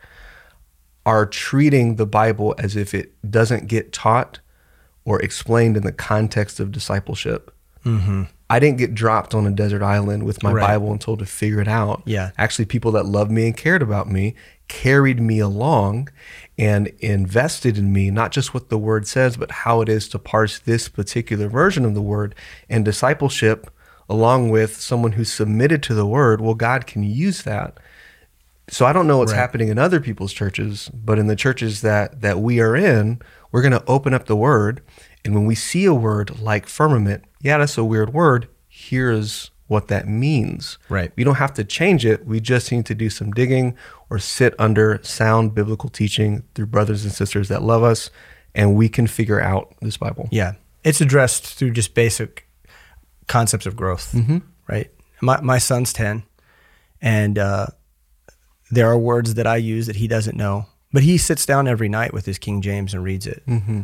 [1.04, 4.40] are treating the Bible as if it doesn't get taught
[5.04, 7.52] or explained in the context of discipleship.
[7.84, 8.24] Mm-hmm.
[8.48, 10.66] I didn't get dropped on a desert island with my right.
[10.68, 12.02] Bible and told to figure it out.
[12.06, 12.30] Yeah.
[12.38, 14.34] Actually, people that loved me and cared about me
[14.68, 16.08] carried me along
[16.58, 20.18] and invested in me, not just what the word says, but how it is to
[20.18, 22.34] parse this particular version of the word.
[22.68, 23.70] And discipleship,
[24.08, 27.78] along with someone who's submitted to the word, well, God can use that.
[28.68, 29.38] So I don't know what's right.
[29.38, 33.20] happening in other people's churches, but in the churches that that we are in,
[33.52, 34.82] we're going to open up the word,
[35.24, 38.48] and when we see a word like firmament, yeah, that's a weird word.
[38.68, 40.78] Here's what that means.
[40.88, 41.12] Right.
[41.16, 42.24] We don't have to change it.
[42.26, 43.76] We just need to do some digging
[44.10, 48.10] or sit under sound biblical teaching through brothers and sisters that love us,
[48.54, 50.28] and we can figure out this Bible.
[50.30, 50.52] Yeah.
[50.84, 52.48] It's addressed through just basic
[53.26, 54.38] concepts of growth, mm-hmm.
[54.68, 54.88] right?
[55.20, 56.22] My, my son's 10,
[57.02, 57.66] and uh,
[58.70, 61.88] there are words that I use that he doesn't know, but he sits down every
[61.88, 63.42] night with his King James and reads it.
[63.48, 63.82] Mm-hmm.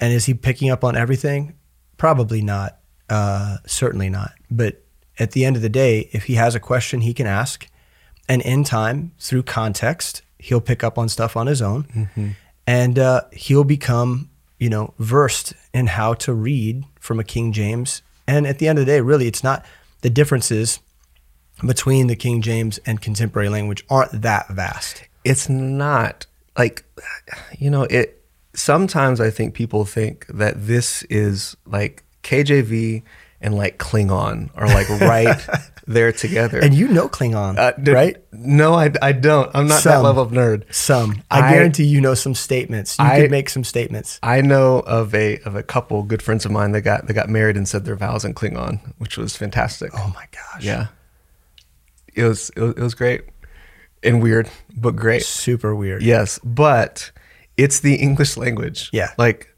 [0.00, 1.54] And is he picking up on everything?
[1.98, 2.78] Probably not.
[3.10, 4.32] Uh, certainly not.
[4.50, 4.82] But
[5.18, 7.68] at the end of the day, if he has a question, he can ask.
[8.28, 12.28] And in time, through context, he'll pick up on stuff on his own mm-hmm.
[12.66, 18.02] and uh, he'll become, you know, versed in how to read from a King James.
[18.26, 19.64] And at the end of the day, really, it's not
[20.02, 20.78] the differences
[21.66, 25.02] between the King James and contemporary language aren't that vast.
[25.24, 26.26] It's not
[26.56, 26.84] like,
[27.58, 33.02] you know, it sometimes I think people think that this is like KJV
[33.40, 35.38] and like Klingon are like right
[35.86, 36.58] there together.
[36.58, 38.16] And you know Klingon, uh, right?
[38.32, 39.50] No, I, I don't.
[39.54, 40.72] I'm not some, that level of nerd.
[40.74, 41.22] Some.
[41.30, 42.98] I, I guarantee you know some statements.
[42.98, 44.18] You I, could make some statements.
[44.22, 47.28] I know of a of a couple good friends of mine that got that got
[47.28, 49.92] married and said their vows in Klingon, which was fantastic.
[49.96, 50.64] Oh my gosh.
[50.64, 50.88] Yeah.
[52.14, 53.22] It was it was, it was great
[54.02, 55.22] and weird, but great.
[55.22, 56.02] Super weird.
[56.02, 57.12] Yes, but
[57.56, 58.90] it's the English language.
[58.92, 59.12] Yeah.
[59.16, 59.54] Like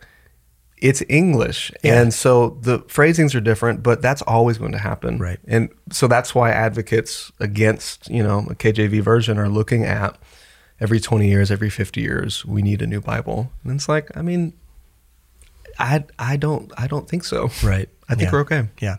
[0.80, 1.70] it's English.
[1.82, 2.00] Yeah.
[2.00, 5.18] And so the phrasings are different, but that's always going to happen.
[5.18, 5.38] Right.
[5.46, 10.18] And so that's why advocates against, you know, a KJV version are looking at
[10.80, 13.50] every 20 years, every 50 years, we need a new Bible.
[13.64, 14.54] And it's like, I mean,
[15.78, 17.48] I I don't I don't think so.
[17.64, 17.88] Right.
[18.08, 18.32] I think yeah.
[18.32, 18.68] we're okay.
[18.80, 18.96] Yeah.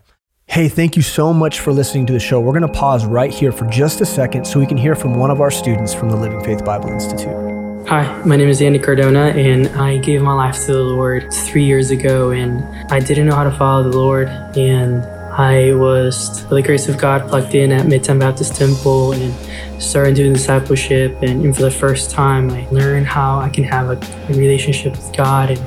[0.48, 2.40] Hey, thank you so much for listening to the show.
[2.42, 5.14] We're going to pause right here for just a second so we can hear from
[5.18, 7.61] one of our students from the Living Faith Bible Institute.
[7.88, 11.66] Hi, my name is Andy Cardona, and I gave my life to the Lord three
[11.66, 16.56] years ago, and I didn't know how to follow the Lord, and I was, by
[16.58, 21.18] the grace of God, plugged in at Midtown Baptist Temple and started doing discipleship.
[21.22, 23.98] And, and for the first time, I learned how I can have a,
[24.32, 25.60] a relationship with God and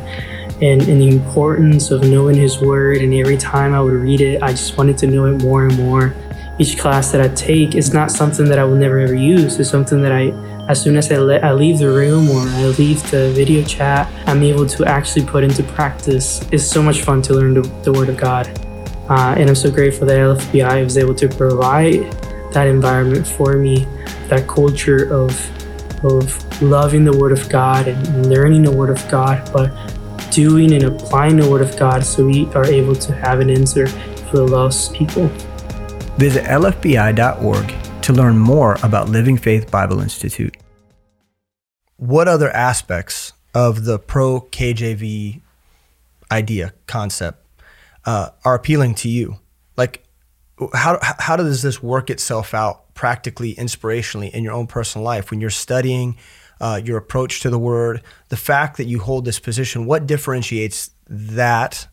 [0.62, 4.40] and, and, the importance of knowing his word and every time i would read it
[4.40, 6.14] i just wanted to know it more and more
[6.60, 9.68] each class that i take is not something that i will never ever use it's
[9.68, 10.26] something that i
[10.68, 14.10] as soon as I, le- I leave the room or I leave the video chat,
[14.26, 16.42] I'm able to actually put into practice.
[16.52, 18.46] It's so much fun to learn the, the Word of God.
[19.08, 22.10] Uh, and I'm so grateful that LFBI was able to provide
[22.54, 23.84] that environment for me,
[24.28, 25.32] that culture of,
[26.04, 29.70] of loving the Word of God and learning the Word of God, but
[30.30, 33.86] doing and applying the Word of God so we are able to have an answer
[33.86, 35.26] for the lost people.
[36.16, 40.58] Visit lfbi.org to learn more about Living Faith Bible Institute.
[41.96, 45.40] What other aspects of the pro KJV
[46.30, 47.42] idea concept
[48.04, 49.36] uh, are appealing to you?
[49.78, 50.04] Like,
[50.74, 55.40] how how does this work itself out practically, inspirationally in your own personal life when
[55.40, 56.18] you're studying?
[56.60, 60.90] Uh, your approach to the word, the fact that you hold this position, what differentiates
[61.10, 61.88] that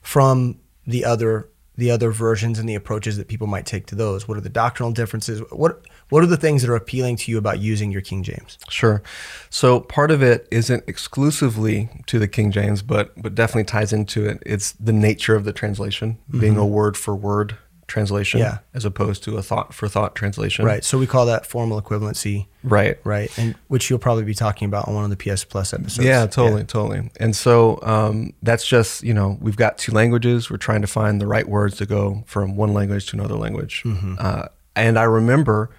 [0.00, 4.26] from the other the other versions and the approaches that people might take to those?
[4.26, 5.40] What are the doctrinal differences?
[5.50, 8.58] What what are the things that are appealing to you about using your King James?
[8.68, 9.02] Sure.
[9.50, 14.26] So part of it isn't exclusively to the King James, but but definitely ties into
[14.26, 14.42] it.
[14.46, 16.40] It's the nature of the translation mm-hmm.
[16.40, 18.58] being a word for word translation yeah.
[18.74, 20.64] as opposed to a thought for thought translation.
[20.64, 20.82] Right.
[20.84, 22.46] So we call that formal equivalency.
[22.64, 22.98] Right.
[23.04, 23.30] Right.
[23.38, 26.04] And which you'll probably be talking about on one of the PS Plus episodes.
[26.06, 26.66] Yeah, totally, yeah.
[26.66, 27.10] totally.
[27.20, 30.50] And so um, that's just, you know, we've got two languages.
[30.50, 33.82] We're trying to find the right words to go from one language to another language.
[33.84, 34.16] Mm-hmm.
[34.18, 35.70] Uh, and I remember.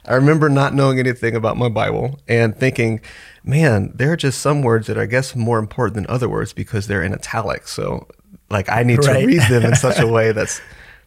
[0.04, 3.00] I remember not knowing anything about my Bible and thinking,
[3.44, 6.52] man, there are just some words that are, I guess more important than other words
[6.52, 7.72] because they're in italics.
[7.72, 8.08] So
[8.52, 9.20] like I need right.
[9.20, 10.60] to read them in such a way that's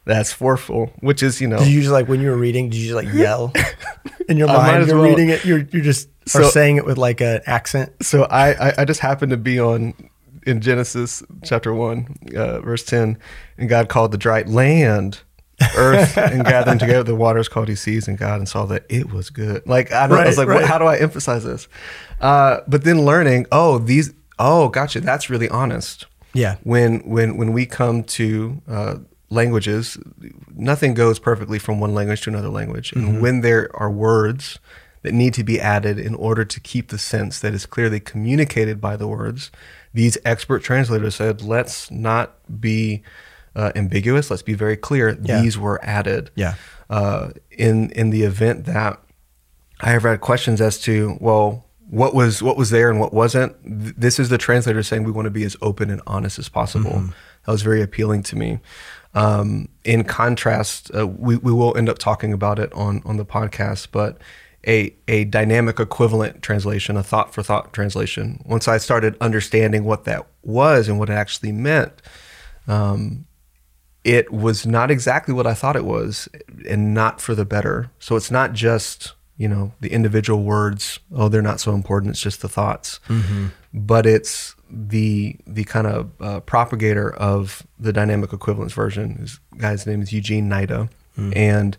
[0.04, 1.60] that's forceful, which is you know.
[1.60, 2.70] Did you just like when you were reading?
[2.70, 3.54] Did you just like yell
[4.28, 4.88] in your mind?
[4.88, 5.08] You're well.
[5.08, 5.46] reading it.
[5.46, 7.94] You're you're just so, are saying it with like an accent.
[8.04, 9.94] So I, I I just happened to be on
[10.48, 13.18] in Genesis chapter one, uh, verse ten,
[13.58, 15.22] and God called the dry land
[15.78, 19.12] earth and gathering together the waters called he seas and God and saw that it
[19.14, 19.66] was good.
[19.68, 20.66] Like I, right, I was like, right.
[20.66, 21.68] how do I emphasize this?
[22.20, 26.06] Uh, but then learning, oh these, oh gotcha, that's really honest.
[26.36, 26.58] Yeah.
[26.64, 28.96] When when when we come to uh,
[29.30, 29.98] languages,
[30.54, 33.22] nothing goes perfectly from one language to another language, and mm-hmm.
[33.22, 34.60] when there are words
[35.04, 38.82] that need to be added in order to keep the sense that is clearly communicated
[38.82, 39.50] by the words,
[39.94, 43.02] these expert translators said, let's not be
[43.56, 44.30] uh, ambiguous.
[44.32, 45.16] Let's be very clear.
[45.22, 45.42] Yeah.
[45.42, 46.32] These were added.
[46.36, 46.56] Yeah.
[46.90, 49.00] Uh, in in the event that
[49.80, 53.56] I have had questions as to, well, what was what was there and what wasn't.
[53.64, 56.92] This is the translator saying we want to be as open and honest as possible.
[56.92, 57.12] Mm-hmm.
[57.46, 58.60] That was very appealing to me.
[59.14, 63.26] Um, in contrast, uh, we we will end up talking about it on on the
[63.26, 64.18] podcast, but.
[64.68, 68.42] A, a dynamic equivalent translation, a thought for thought translation.
[68.48, 72.02] Once I started understanding what that was and what it actually meant,
[72.68, 73.28] um,
[74.04, 76.28] it was not exactly what I thought it was,
[76.68, 77.92] and not for the better.
[78.00, 82.22] So it's not just you know the individual words oh they're not so important it's
[82.22, 83.48] just the thoughts mm-hmm.
[83.74, 89.86] but it's the the kind of uh, propagator of the dynamic equivalence version his guy's
[89.86, 91.32] name is eugene nida mm-hmm.
[91.36, 91.78] and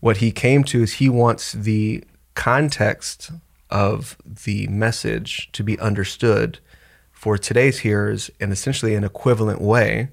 [0.00, 3.30] what he came to is he wants the context
[3.70, 6.58] of the message to be understood
[7.10, 10.08] for today's hearers in essentially an equivalent way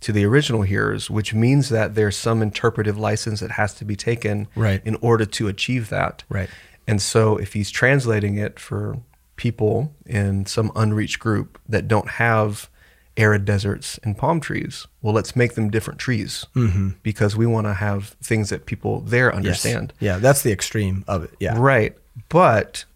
[0.00, 3.96] to the original hearers, which means that there's some interpretive license that has to be
[3.96, 4.80] taken right.
[4.84, 6.24] in order to achieve that.
[6.28, 6.48] Right.
[6.86, 8.98] And so if he's translating it for
[9.36, 12.68] people in some unreached group that don't have
[13.16, 16.90] arid deserts and palm trees, well, let's make them different trees mm-hmm.
[17.02, 19.92] because we want to have things that people there understand.
[20.00, 20.08] Yes.
[20.08, 21.34] Yeah, that's the extreme of it.
[21.38, 21.54] Yeah.
[21.58, 21.94] Right.
[22.30, 22.86] But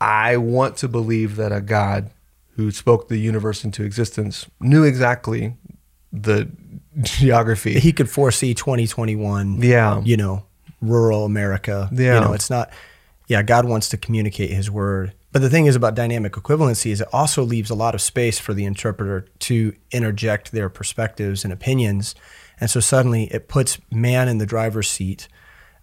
[0.00, 2.10] I want to believe that a God
[2.56, 5.54] who spoke the universe into existence knew exactly
[6.12, 6.50] the
[7.02, 7.78] geography.
[7.80, 9.60] He could foresee 2021.
[9.62, 10.00] Yeah.
[10.02, 10.44] You know,
[10.80, 11.88] rural America.
[11.92, 12.14] Yeah.
[12.14, 12.70] You know, it's not,
[13.26, 15.12] yeah, God wants to communicate his word.
[15.30, 18.38] But the thing is about dynamic equivalency is it also leaves a lot of space
[18.38, 22.14] for the interpreter to interject their perspectives and opinions.
[22.58, 25.28] And so suddenly it puts man in the driver's seat.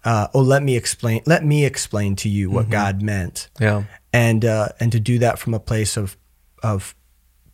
[0.04, 1.22] Uh, oh, let me explain.
[1.26, 2.72] Let me explain to you what mm-hmm.
[2.72, 3.48] God meant.
[3.58, 6.16] Yeah, and uh, and to do that from a place of
[6.62, 6.94] of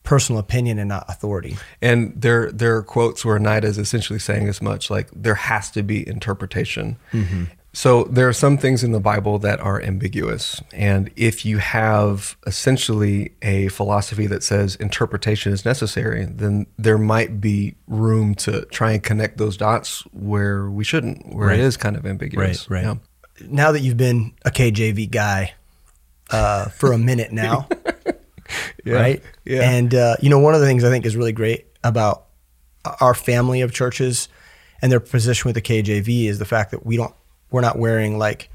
[0.05, 1.57] personal opinion and not authority.
[1.81, 5.71] And there their are quotes where Nida is essentially saying as much like there has
[5.73, 6.97] to be interpretation.
[7.13, 7.45] Mm-hmm.
[7.75, 10.61] So there are some things in the Bible that are ambiguous.
[10.75, 17.41] And if you have essentially a philosophy that says interpretation is necessary, then there might
[17.41, 21.59] be room to try and connect those dots where we shouldn't, where right.
[21.59, 22.69] it is kind of ambiguous.
[22.69, 22.97] Right, right.
[23.41, 23.47] Yeah.
[23.49, 25.55] Now that you've been a KJV guy
[26.29, 27.69] uh, for a minute now,
[28.85, 29.23] yeah, right?
[29.45, 29.69] Yeah.
[29.71, 32.27] And uh, you know, one of the things I think is really great about
[33.01, 34.29] our family of churches
[34.81, 37.15] and their position with the KJV is the fact that we don't
[37.51, 38.51] we're not wearing like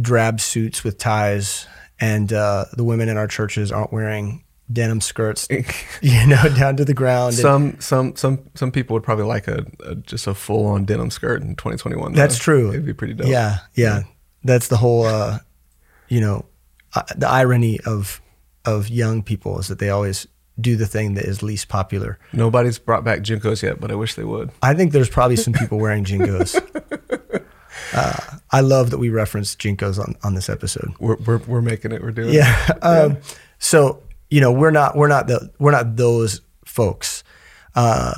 [0.00, 1.66] drab suits with ties,
[2.00, 6.84] and uh, the women in our churches aren't wearing denim skirts, you know, down to
[6.84, 7.34] the ground.
[7.34, 10.84] Some and, some some some people would probably like a, a just a full on
[10.84, 12.12] denim skirt in 2021.
[12.12, 12.20] Though.
[12.20, 12.70] That's true.
[12.70, 13.26] It'd be pretty dope.
[13.26, 13.96] Yeah, yeah.
[13.96, 14.02] yeah.
[14.46, 15.38] That's the whole, uh,
[16.10, 16.44] you know,
[16.94, 18.20] uh, the irony of
[18.64, 20.26] of young people is that they always
[20.60, 22.18] do the thing that is least popular.
[22.32, 24.50] Nobody's brought back JNCOs yet, but I wish they would.
[24.62, 27.02] I think there's probably some people wearing JNCOs.
[27.96, 28.16] Uh,
[28.50, 30.92] I love that we referenced JNCOs on, on this episode.
[31.00, 32.02] We're, we're, we're making it.
[32.02, 32.32] We're doing.
[32.32, 32.66] Yeah.
[32.70, 32.78] It.
[32.82, 33.16] Um,
[33.58, 34.00] So
[34.30, 37.22] you know we're not we're not the we're not those folks,
[37.76, 38.14] uh,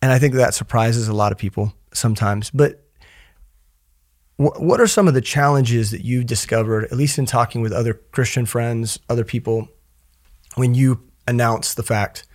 [0.00, 2.50] and I think that surprises a lot of people sometimes.
[2.50, 2.84] But
[4.40, 7.72] w- what are some of the challenges that you've discovered, at least in talking with
[7.72, 9.68] other Christian friends, other people
[10.54, 12.26] when you announce the fact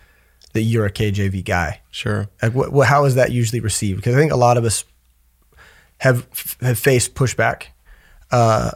[0.52, 1.80] that you're a KJV guy?
[1.90, 2.28] Sure.
[2.42, 3.96] Like, what, what, how is that usually received?
[3.98, 4.84] Because I think a lot of us
[5.98, 6.26] have
[6.60, 7.64] have faced pushback,
[8.30, 8.70] uh,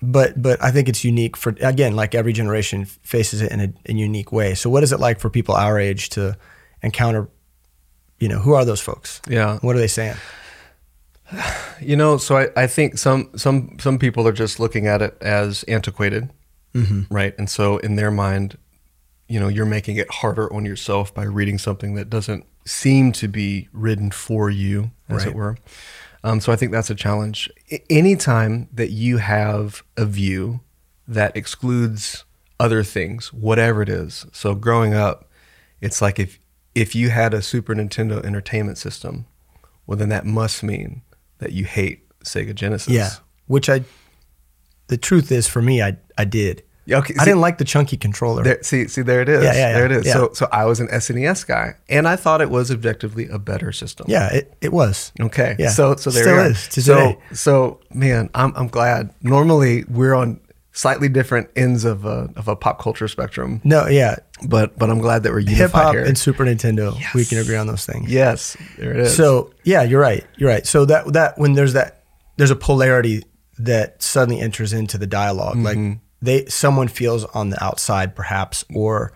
[0.00, 3.72] but but I think it's unique for again, like every generation faces it in a,
[3.86, 4.54] in a unique way.
[4.54, 6.36] So, what is it like for people our age to
[6.82, 7.28] encounter?
[8.20, 9.20] You know, who are those folks?
[9.28, 9.58] Yeah.
[9.62, 10.16] What are they saying?
[11.78, 15.14] You know, so I, I think some some some people are just looking at it
[15.20, 16.30] as antiquated
[16.76, 17.14] mm-hmm.
[17.14, 17.34] right?
[17.38, 18.58] And so in their mind,
[19.28, 23.28] you know, you're making it harder on yourself by reading something that doesn't seem to
[23.28, 25.28] be written for you, as right.
[25.28, 25.56] it were.
[26.22, 27.50] Um, so I think that's a challenge.
[27.72, 30.60] I- anytime that you have a view
[31.08, 32.24] that excludes
[32.58, 34.26] other things, whatever it is.
[34.32, 35.30] So growing up,
[35.80, 36.38] it's like if
[36.74, 39.26] if you had a Super Nintendo Entertainment System,
[39.86, 41.02] well then that must mean
[41.38, 42.92] that you hate Sega Genesis.
[42.92, 43.10] Yeah,
[43.46, 43.82] which I,
[44.88, 46.62] the truth is for me, I I did.
[46.92, 48.42] Okay, see, I didn't like the chunky controller.
[48.44, 49.42] There, see, see, there it is.
[49.42, 50.06] Yeah, yeah, yeah There it is.
[50.06, 50.12] Yeah.
[50.12, 53.72] So, so I was an SNES guy, and I thought it was objectively a better
[53.72, 54.06] system.
[54.08, 55.12] Yeah, it, it was.
[55.20, 55.56] Okay.
[55.58, 55.70] Yeah.
[55.70, 56.38] So, so there Still
[56.82, 56.86] is.
[56.86, 59.12] So, so man, I'm I'm glad.
[59.22, 60.40] Normally, we're on
[60.72, 63.60] slightly different ends of a of a pop culture spectrum.
[63.64, 64.16] No, yeah.
[64.46, 66.96] But but I'm glad that we're unified Hip hop and Super Nintendo.
[66.98, 67.14] Yes.
[67.14, 68.08] We can agree on those things.
[68.10, 69.16] Yes, there it is.
[69.16, 70.24] So yeah, you're right.
[70.36, 70.64] You're right.
[70.64, 72.04] So that that when there's that
[72.36, 73.24] there's a polarity
[73.58, 75.64] that suddenly enters into the dialog mm-hmm.
[75.90, 79.12] like they someone feels on the outside perhaps or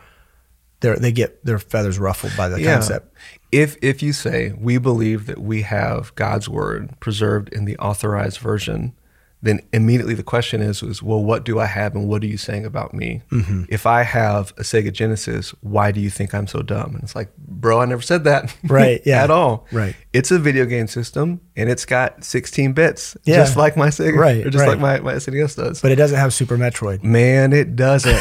[0.80, 2.74] they they get their feathers ruffled by the yeah.
[2.74, 3.14] concept.
[3.52, 8.38] If if you say we believe that we have God's word preserved in the authorized
[8.38, 8.94] version
[9.42, 12.36] then immediately the question is, is well, what do I have and what are you
[12.36, 13.22] saying about me?
[13.30, 13.64] Mm-hmm.
[13.70, 16.94] If I have a Sega Genesis, why do you think I'm so dumb?
[16.94, 18.54] And it's like, bro, I never said that.
[18.64, 19.00] Right.
[19.04, 19.24] Yeah.
[19.24, 19.66] at all.
[19.72, 19.96] Right.
[20.12, 23.36] It's a video game system and it's got 16 bits, yeah.
[23.36, 24.78] just like my Sega, right, or just right.
[24.78, 25.82] like my, my SNES does.
[25.82, 27.02] But it doesn't have Super Metroid.
[27.02, 28.12] Man, it doesn't.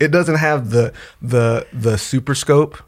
[0.00, 2.78] it doesn't have the the the Super Scope.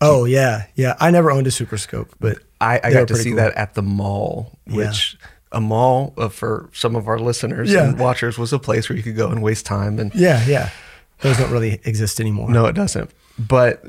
[0.00, 0.94] Oh yeah, yeah.
[1.00, 3.36] I never owned a Super Scope, but I, I got to see cool.
[3.38, 7.88] that at the mall, which yeah a mall uh, for some of our listeners yeah.
[7.88, 10.70] and watchers was a place where you could go and waste time and yeah yeah
[11.20, 13.84] those don't really exist anymore no it doesn't but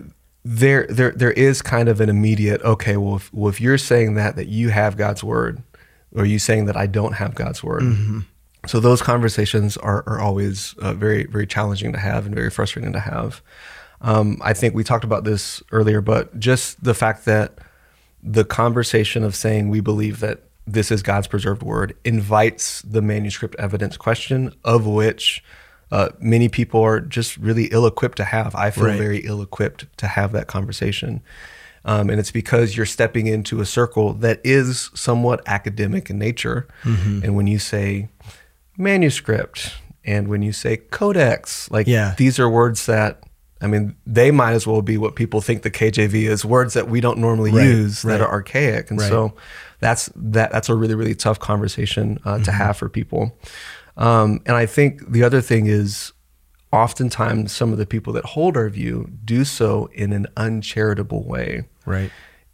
[0.45, 4.15] there there there is kind of an immediate okay well if, well, if you're saying
[4.15, 5.61] that that you have god's word
[6.15, 8.19] or you saying that i don't have god's word mm-hmm.
[8.67, 12.93] so those conversations are, are always uh, very very challenging to have and very frustrating
[12.93, 13.41] to have
[14.01, 17.57] um, i think we talked about this earlier but just the fact that
[18.25, 23.55] the conversation of saying we believe that this is God's preserved word invites the manuscript
[23.59, 25.43] evidence question, of which
[25.91, 28.55] uh, many people are just really ill equipped to have.
[28.55, 28.97] I feel right.
[28.97, 31.21] very ill equipped to have that conversation.
[31.85, 36.65] Um, and it's because you're stepping into a circle that is somewhat academic in nature.
[36.83, 37.23] Mm-hmm.
[37.23, 38.07] And when you say
[38.77, 39.73] manuscript
[40.05, 42.15] and when you say codex, like yeah.
[42.17, 43.19] these are words that
[43.61, 46.89] I mean, they might as well be what people think the KJV is words that
[46.89, 48.91] we don't normally right, use right, that are archaic.
[48.91, 49.07] And right.
[49.07, 49.35] so
[49.83, 52.43] that's that that's a really really tough conversation uh, mm-hmm.
[52.43, 53.37] to have for people.
[53.97, 56.13] Um, and I think the other thing is
[56.71, 61.63] oftentimes some of the people that hold our view do so in an uncharitable way.
[61.85, 62.09] Right.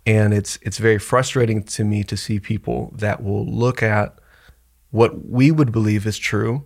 [0.06, 4.18] And it's it's very frustrating to me to see people that will look at
[4.90, 6.66] what we would believe is true,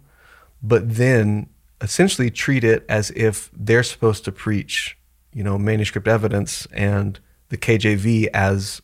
[0.61, 1.49] but then
[1.81, 4.97] essentially treat it as if they're supposed to preach,
[5.33, 8.81] you know, manuscript evidence and the KJV as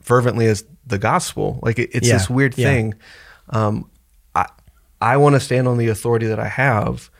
[0.00, 1.58] fervently as the gospel.
[1.62, 2.14] Like it, it's yeah.
[2.14, 2.66] this weird yeah.
[2.68, 2.94] thing.
[3.50, 3.88] Um,
[4.34, 4.46] I
[5.00, 7.10] I want to stand on the authority that I have,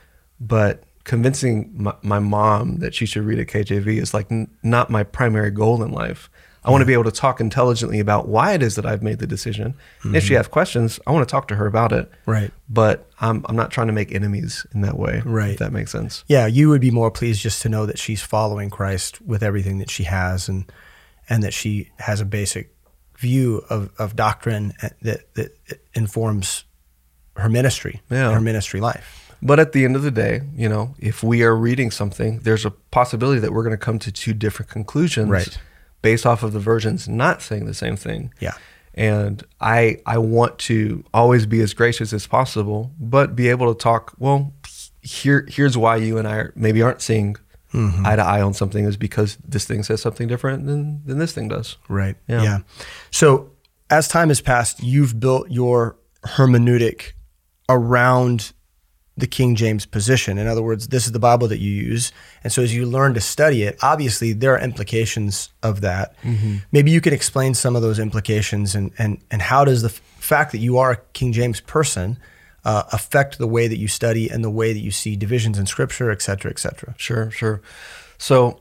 [0.40, 4.88] but convincing my, my, mom that she should read a KJV is like n- not
[4.90, 6.30] my primary goal in life.
[6.64, 9.18] I want to be able to talk intelligently about why it is that I've made
[9.18, 9.74] the decision.
[10.04, 10.14] Mm-hmm.
[10.14, 10.36] If she mm-hmm.
[10.36, 12.08] has questions, I want to talk to her about it.
[12.24, 12.52] Right.
[12.70, 15.22] But I'm, I'm not trying to make enemies in that way.
[15.24, 15.54] Right.
[15.54, 16.22] If that makes sense.
[16.28, 16.46] Yeah.
[16.46, 19.90] You would be more pleased just to know that she's following Christ with everything that
[19.90, 20.70] she has and,
[21.28, 22.71] and that she has a basic
[23.22, 25.56] view of, of doctrine that, that
[25.94, 26.64] informs
[27.36, 28.32] her ministry, yeah.
[28.32, 29.30] her ministry life.
[29.40, 32.64] But at the end of the day, you know, if we are reading something, there's
[32.66, 35.56] a possibility that we're going to come to two different conclusions right.
[36.02, 38.32] based off of the versions not saying the same thing.
[38.40, 38.54] Yeah.
[38.94, 43.80] And I I want to always be as gracious as possible, but be able to
[43.82, 44.52] talk, well,
[45.00, 47.36] here here's why you and I maybe aren't seeing
[47.72, 48.06] mm-hmm.
[48.06, 51.32] eye to eye on something is because this thing says something different than, than this
[51.32, 51.76] thing does.
[51.88, 52.16] Right.
[52.28, 52.42] Yeah.
[52.42, 52.58] yeah.
[53.10, 53.50] So
[53.90, 57.12] as time has passed, you've built your hermeneutic
[57.68, 58.52] around
[59.16, 60.38] the King James position.
[60.38, 62.12] In other words, this is the Bible that you use.
[62.42, 66.18] And so as you learn to study it, obviously there are implications of that.
[66.22, 66.56] Mm-hmm.
[66.72, 70.00] Maybe you can explain some of those implications and, and, and how does the f-
[70.16, 72.16] fact that you are a King James person
[72.64, 75.66] uh, affect the way that you study and the way that you see divisions in
[75.66, 76.94] scripture, et cetera, et cetera.
[76.96, 77.60] Sure, sure.
[78.18, 78.60] So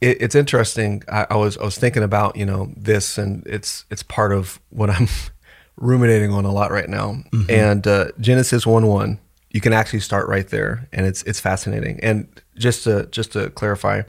[0.00, 1.02] it, it's interesting.
[1.10, 4.60] I, I, was I was thinking about you know this, and it's it's part of
[4.70, 5.08] what I'm
[5.76, 7.12] ruminating on a lot right now.
[7.32, 7.44] Mm-hmm.
[7.50, 12.00] And uh, Genesis one one, you can actually start right there, and it's it's fascinating.
[12.02, 12.26] And
[12.56, 14.02] just to just to clarify,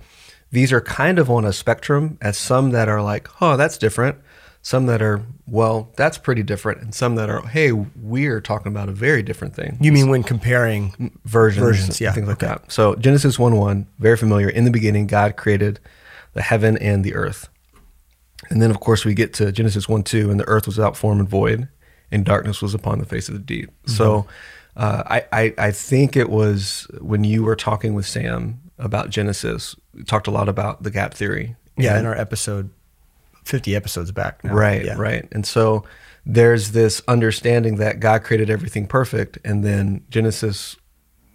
[0.51, 4.17] these are kind of on a spectrum, as some that are like, oh, that's different
[4.68, 8.89] some that are well that's pretty different and some that are hey we're talking about
[8.89, 12.47] a very different thing you mean when comparing versions, versions yeah things like okay.
[12.47, 15.80] that so genesis 1 1 very familiar in the beginning god created
[16.34, 17.47] the heaven and the earth
[18.49, 20.97] and then of course we get to genesis 1 2 and the earth was without
[20.97, 21.70] form and void
[22.11, 23.91] and darkness was upon the face of the deep mm-hmm.
[23.91, 24.28] so
[24.76, 29.78] uh, I, I, I think it was when you were talking with sam about genesis
[29.93, 32.70] we talked a lot about the gap theory yeah in our episode
[33.47, 34.43] 50 episodes back.
[34.43, 34.53] Now.
[34.53, 34.95] Right, yeah.
[34.97, 35.27] right.
[35.31, 35.83] And so
[36.25, 40.75] there's this understanding that God created everything perfect, and then Genesis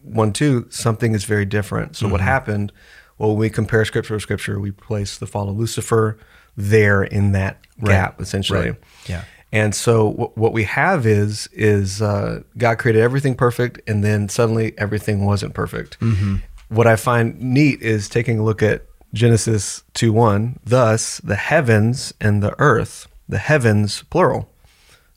[0.03, 1.97] 1 2, something is very different.
[1.97, 2.13] So, mm-hmm.
[2.13, 2.73] what happened?
[3.19, 6.19] Well, we compare scripture to scripture, we place the fall of Lucifer
[6.57, 8.21] there in that gap, right.
[8.21, 8.71] essentially.
[8.71, 8.79] Right.
[9.07, 9.25] Yeah.
[9.55, 14.73] And so what we have is is uh, God created everything perfect, and then suddenly
[14.79, 16.01] everything wasn't perfect.
[16.01, 16.37] Mm-hmm.
[16.71, 18.85] What I find neat is taking a look at
[19.15, 24.49] Genesis 2 1, thus the heavens and the earth, the heavens, plural.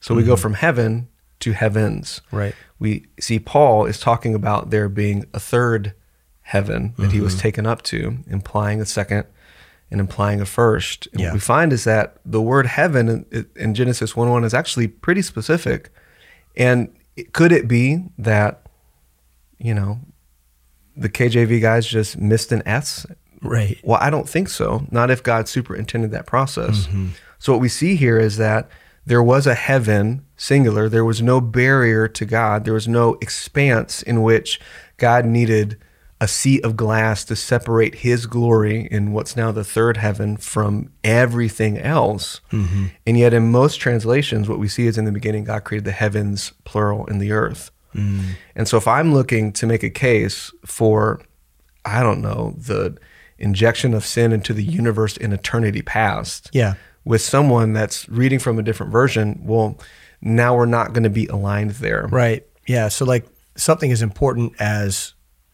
[0.01, 0.15] So mm-hmm.
[0.17, 0.41] we go mm-hmm.
[0.41, 1.07] from heaven
[1.39, 2.21] to heavens.
[2.31, 2.53] Right.
[2.77, 5.93] We see Paul is talking about there being a third
[6.41, 7.11] heaven that mm-hmm.
[7.11, 7.41] he was mm-hmm.
[7.41, 9.25] taken up to, implying a second
[9.89, 11.07] and implying a first.
[11.13, 11.27] And yeah.
[11.27, 14.89] what we find is that the word heaven in, in Genesis 1 1 is actually
[14.89, 15.89] pretty specific.
[16.57, 16.93] And
[17.31, 18.67] could it be that,
[19.57, 19.99] you know,
[20.97, 23.05] the KJV guys just missed an S
[23.47, 23.77] Right.
[23.83, 24.85] Well, I don't think so.
[24.91, 26.87] Not if God superintended that process.
[26.87, 27.07] Mm-hmm.
[27.39, 28.69] So what we see here is that
[29.05, 30.89] there was a heaven singular.
[30.89, 32.65] There was no barrier to God.
[32.65, 34.59] There was no expanse in which
[34.97, 35.77] God needed
[36.21, 40.89] a sea of glass to separate his glory in what's now the third heaven from
[41.03, 42.39] everything else.
[42.51, 42.85] Mm-hmm.
[43.05, 45.91] And yet, in most translations, what we see is in the beginning, God created the
[45.91, 47.69] heavens, plural, and the earth.
[47.93, 48.35] Mm.
[48.55, 51.21] And so, if I'm looking to make a case for,
[51.83, 52.97] I don't know, the
[53.37, 56.49] injection of sin into the universe in eternity past.
[56.53, 56.75] Yeah.
[57.03, 59.77] With someone that's reading from a different version, well,
[60.21, 62.07] now we're not going to be aligned there.
[62.07, 62.45] Right.
[62.67, 62.87] Yeah.
[62.87, 63.25] So, like
[63.55, 65.13] something as important as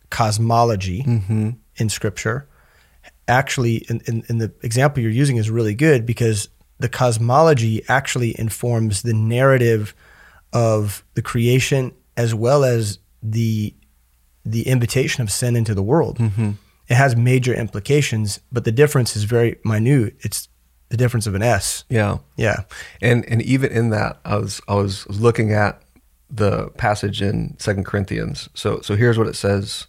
[0.10, 1.50] cosmology mm-hmm.
[1.76, 2.48] in scripture,
[3.28, 6.48] actually, in, in, in the example you're using is really good because
[6.80, 9.94] the cosmology actually informs the narrative
[10.54, 13.74] of the creation as well as the
[14.44, 16.18] the invitation of sin into the world.
[16.18, 16.52] Mm-hmm
[16.92, 20.14] it has major implications, but the difference is very minute.
[20.20, 20.50] It's
[20.90, 21.86] the difference of an S.
[21.90, 22.18] Yeah.
[22.36, 22.64] Yeah.
[23.02, 25.82] And and even in that, I was I was looking at
[26.30, 28.50] the passage in Second Corinthians.
[28.56, 29.88] So so here's what it says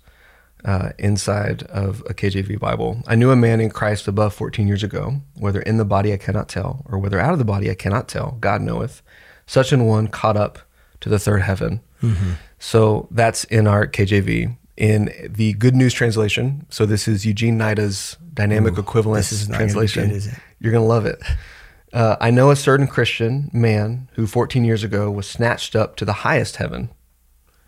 [0.64, 3.03] uh, inside of a KJV Bible.
[3.09, 6.16] I knew a man in Christ above 14 years ago, whether in the body I
[6.18, 8.36] cannot tell, or whether out of the body I cannot tell.
[8.40, 9.03] God knoweth.
[9.44, 10.61] Such an one caught up
[11.00, 11.80] to the third heaven.
[12.00, 12.32] Mm-hmm.
[12.61, 16.66] So that's in our KJV in the Good News Translation.
[16.70, 20.09] So this is Eugene Nida's dynamic Ooh, translation.
[20.09, 21.20] Good, You're going to love it.
[21.93, 26.05] Uh, I know a certain Christian man who 14 years ago was snatched up to
[26.07, 26.89] the highest heaven.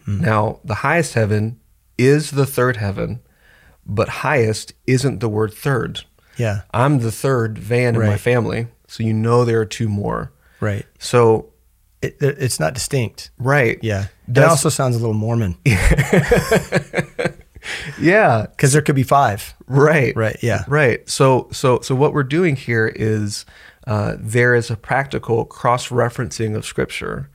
[0.06, 0.20] Mm.
[0.20, 1.60] Now, the highest heaven
[1.98, 3.20] is the third heaven,
[3.84, 6.04] but highest isn't the word third.
[6.38, 6.62] Yeah.
[6.72, 8.06] I'm the third van right.
[8.06, 8.68] in my family.
[8.88, 10.32] So you know there are two more.
[10.58, 10.86] Right.
[10.98, 11.52] So
[12.00, 13.30] it, it's not distinct.
[13.38, 13.78] Right.
[13.82, 14.06] Yeah.
[14.28, 15.56] That also sounds a little Mormon.
[18.00, 19.54] yeah, because there could be five.
[19.66, 20.16] Right.
[20.16, 20.36] Right.
[20.42, 20.64] Yeah.
[20.66, 21.08] Right.
[21.08, 23.44] So so so what we're doing here is
[23.86, 27.28] uh, there is a practical cross referencing of Scripture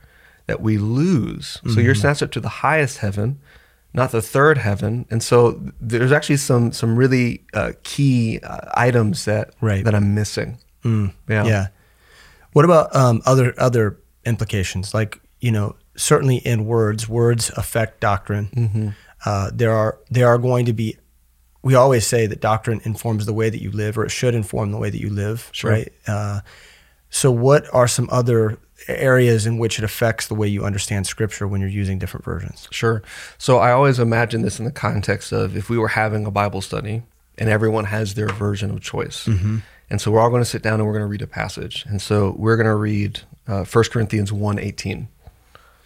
[0.46, 1.58] that we lose.
[1.58, 1.70] Mm-hmm.
[1.74, 3.38] So you're sensitive up to the highest heaven,
[3.94, 5.06] not the third heaven.
[5.10, 9.84] And so there's actually some some really uh, key uh, items that right.
[9.84, 10.58] that I'm missing.
[10.84, 11.12] Mm.
[11.28, 11.44] Yeah.
[11.46, 11.66] Yeah.
[12.52, 14.92] What about um, other other implications?
[14.92, 18.48] Like you know, certainly in words, words affect doctrine.
[18.56, 18.88] Mm-hmm.
[19.24, 20.96] Uh, there are there are going to be.
[21.62, 24.72] We always say that doctrine informs the way that you live, or it should inform
[24.72, 25.72] the way that you live, sure.
[25.72, 25.92] right?
[26.06, 26.40] Uh,
[27.10, 31.46] so, what are some other areas in which it affects the way you understand Scripture
[31.46, 32.66] when you're using different versions?
[32.70, 33.02] Sure.
[33.36, 36.62] So, I always imagine this in the context of if we were having a Bible
[36.62, 37.02] study
[37.36, 39.26] and everyone has their version of choice.
[39.26, 39.58] Mm-hmm.
[39.90, 41.84] And so we're all going to sit down and we're going to read a passage.
[41.88, 45.08] And so we're going to read uh, 1 Corinthians 1.18.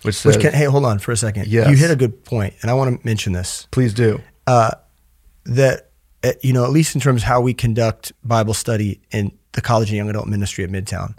[0.04, 1.46] Which, says, which can, hey, hold on for a second.
[1.48, 1.70] Yes.
[1.70, 3.66] You hit a good point, and I want to mention this.
[3.70, 4.20] Please do.
[4.46, 4.72] Uh,
[5.46, 5.90] that,
[6.22, 9.62] uh, you know, at least in terms of how we conduct Bible study in the
[9.62, 11.16] college and young adult ministry at Midtown,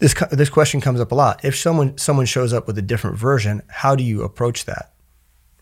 [0.00, 1.44] this, this question comes up a lot.
[1.44, 4.92] If someone, someone shows up with a different version, how do you approach that?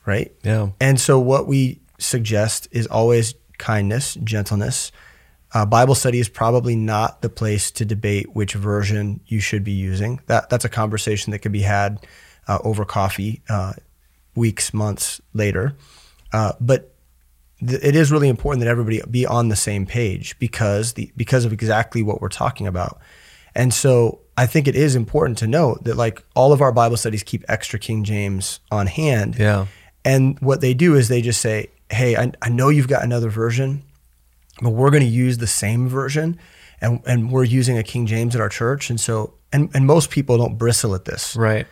[0.06, 0.32] Right?
[0.42, 0.70] Yeah.
[0.80, 4.90] And so what we suggest is always kindness, gentleness,
[5.54, 9.72] uh, Bible study is probably not the place to debate which version you should be
[9.72, 10.20] using.
[10.26, 12.04] That that's a conversation that could be had
[12.48, 13.74] uh, over coffee uh,
[14.34, 15.74] weeks, months later.
[16.32, 16.92] Uh, but
[17.60, 21.44] th- it is really important that everybody be on the same page because the because
[21.44, 22.98] of exactly what we're talking about.
[23.54, 26.96] And so I think it is important to note that like all of our Bible
[26.96, 29.36] studies keep extra King James on hand.
[29.38, 29.66] Yeah.
[30.04, 33.30] And what they do is they just say, "Hey, I, I know you've got another
[33.30, 33.84] version."
[34.60, 36.38] but we're going to use the same version
[36.80, 38.90] and, and we're using a King James at our church.
[38.90, 41.34] And so, and, and most people don't bristle at this.
[41.36, 41.66] Right.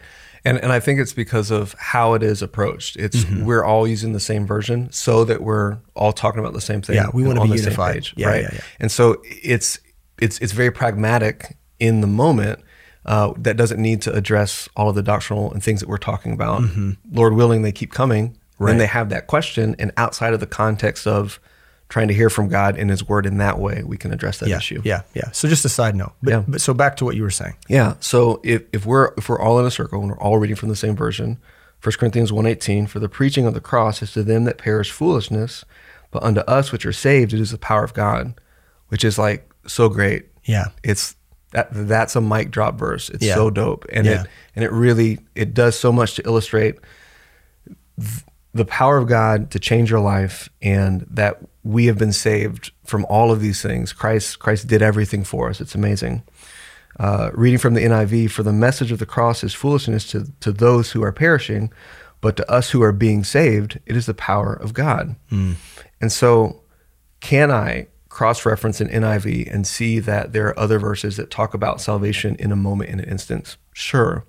[0.47, 2.97] And, and I think it's because of how it is approached.
[2.97, 3.47] It's mm-hmm.
[3.47, 6.97] we're all using the same version so that we're all talking about the same thing.
[6.97, 7.95] Yeah, we want to be unified.
[7.95, 8.43] Page, yeah, right?
[8.43, 8.61] Yeah, yeah.
[8.78, 9.78] And so it's
[10.20, 12.61] it's it's very pragmatic in the moment.
[13.07, 16.32] Uh, that doesn't need to address all of the doctrinal and things that we're talking
[16.32, 16.61] about.
[16.62, 16.93] Mm-hmm.
[17.12, 18.37] Lord willing, they keep coming.
[18.59, 18.76] Right.
[18.78, 21.39] they have that question, and outside of the context of
[21.89, 24.49] trying to hear from God in His Word in that way, we can address that
[24.49, 24.80] yeah, issue.
[24.85, 25.30] Yeah, yeah.
[25.32, 26.12] So just a side note.
[26.22, 26.45] But, yeah.
[26.47, 27.55] but so back to what you were saying.
[27.68, 27.95] Yeah.
[28.01, 30.68] So if, if we're if we're all in a circle and we're all reading from
[30.70, 31.39] the same version,
[31.82, 35.64] 1 Corinthians 1.18, for the preaching of the cross is to them that perish foolishness,
[36.11, 38.35] but unto us which are saved it is the power of God,
[38.89, 40.26] which is like so great.
[40.45, 40.66] Yeah.
[40.82, 41.16] It's
[41.53, 43.11] that that's a mic drop verse.
[43.11, 43.35] It's yeah.
[43.35, 43.85] so dope.
[43.93, 44.22] And yeah.
[44.22, 44.26] it
[44.57, 46.76] and it really it does so much to illustrate
[48.01, 48.24] th-
[48.55, 53.05] the power of God to change your life and that we have been saved from
[53.09, 53.92] all of these things.
[53.92, 55.61] Christ, Christ did everything for us.
[55.61, 56.22] It's amazing.
[57.00, 60.52] Uh, reading from the NIV, for the message of the cross is foolishness to, to
[60.52, 61.72] those who are perishing,
[62.20, 65.16] but to us who are being saved, it is the power of God.
[65.32, 65.57] Mm.
[66.00, 66.62] And so,
[67.18, 71.52] can I cross reference an NIV and see that there are other verses that talk
[71.55, 73.57] about salvation in a moment, in an instance?
[73.72, 74.24] Sure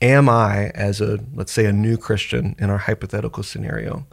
[0.00, 4.06] am I, as a, let's say, a new Christian in our hypothetical scenario,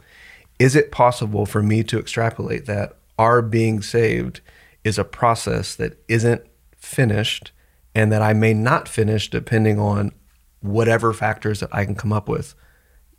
[0.58, 4.40] is it possible for me to extrapolate that our being saved
[4.82, 6.42] is a process that isn't
[6.76, 7.52] finished
[7.94, 10.12] and that I may not finish depending on
[10.60, 12.54] whatever factors that I can come up with?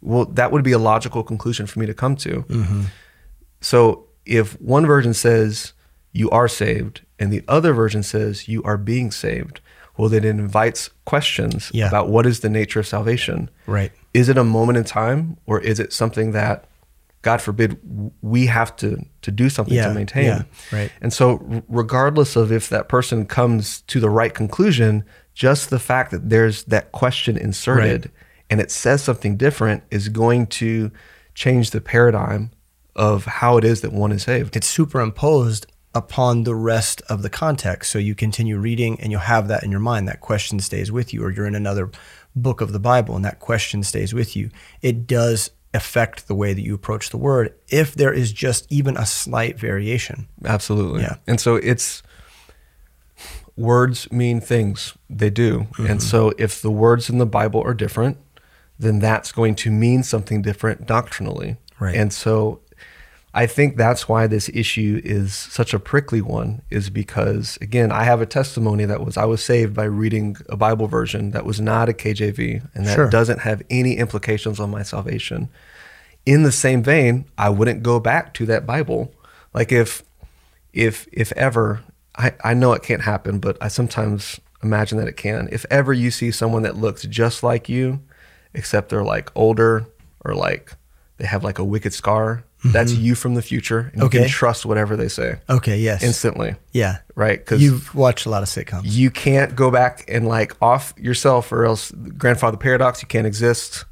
[0.02, 2.44] Well, that would be a logical conclusion for me to come to.
[2.48, 2.82] Mm-hmm.
[3.62, 5.74] So if one version says
[6.14, 9.62] you are saved and the other version says you are being saved,
[9.98, 11.88] well then it invites questions yeah.
[11.88, 15.60] about what is the nature of salvation right is it a moment in time or
[15.62, 16.66] is it something that
[17.22, 17.78] god forbid
[18.22, 19.88] we have to to do something yeah.
[19.88, 20.42] to maintain yeah.
[20.72, 25.80] right and so regardless of if that person comes to the right conclusion just the
[25.80, 28.14] fact that there's that question inserted right.
[28.50, 30.92] and it says something different is going to
[31.34, 32.50] change the paradigm
[32.96, 37.30] of how it is that one is saved it's superimposed upon the rest of the
[37.30, 37.92] context.
[37.92, 40.08] So you continue reading and you'll have that in your mind.
[40.08, 41.90] That question stays with you, or you're in another
[42.36, 44.50] book of the Bible and that question stays with you.
[44.82, 48.98] It does affect the way that you approach the word if there is just even
[48.98, 50.28] a slight variation.
[50.44, 51.02] Absolutely.
[51.02, 51.16] Yeah.
[51.28, 52.04] And so it's
[53.56, 55.60] words mean things, they do.
[55.60, 55.86] Mm-hmm.
[55.86, 58.18] And so if the words in the Bible are different,
[58.78, 61.56] then that's going to mean something different doctrinally.
[61.80, 61.96] Right.
[61.96, 62.60] And so
[63.36, 68.06] I think that's why this issue is such a prickly one, is because, again, I
[68.06, 71.60] have a testimony that was I was saved by reading a Bible version that was
[71.60, 73.10] not a KJV and that sure.
[73.10, 75.50] doesn't have any implications on my salvation.
[76.26, 79.14] In the same vein, I wouldn't go back to that Bible.
[79.54, 80.02] Like if,
[80.72, 81.82] if, if ever,
[82.16, 85.50] I, I know it can't happen, but I sometimes imagine that it can.
[85.52, 88.00] If ever you see someone that looks just like you,
[88.54, 89.88] except they're like older
[90.24, 90.72] or like
[91.18, 92.72] they have like a wicked scar Mm-hmm.
[92.74, 93.92] That's you from the future.
[93.94, 94.20] And okay.
[94.20, 95.36] You can trust whatever they say.
[95.50, 95.78] Okay.
[95.80, 96.02] Yes.
[96.02, 96.56] Instantly.
[96.72, 96.98] Yeah.
[97.14, 97.38] Right.
[97.38, 98.82] Because you've watched a lot of sitcoms.
[98.86, 103.02] You can't go back and like off yourself, or else grandfather paradox.
[103.04, 103.86] You can't exist.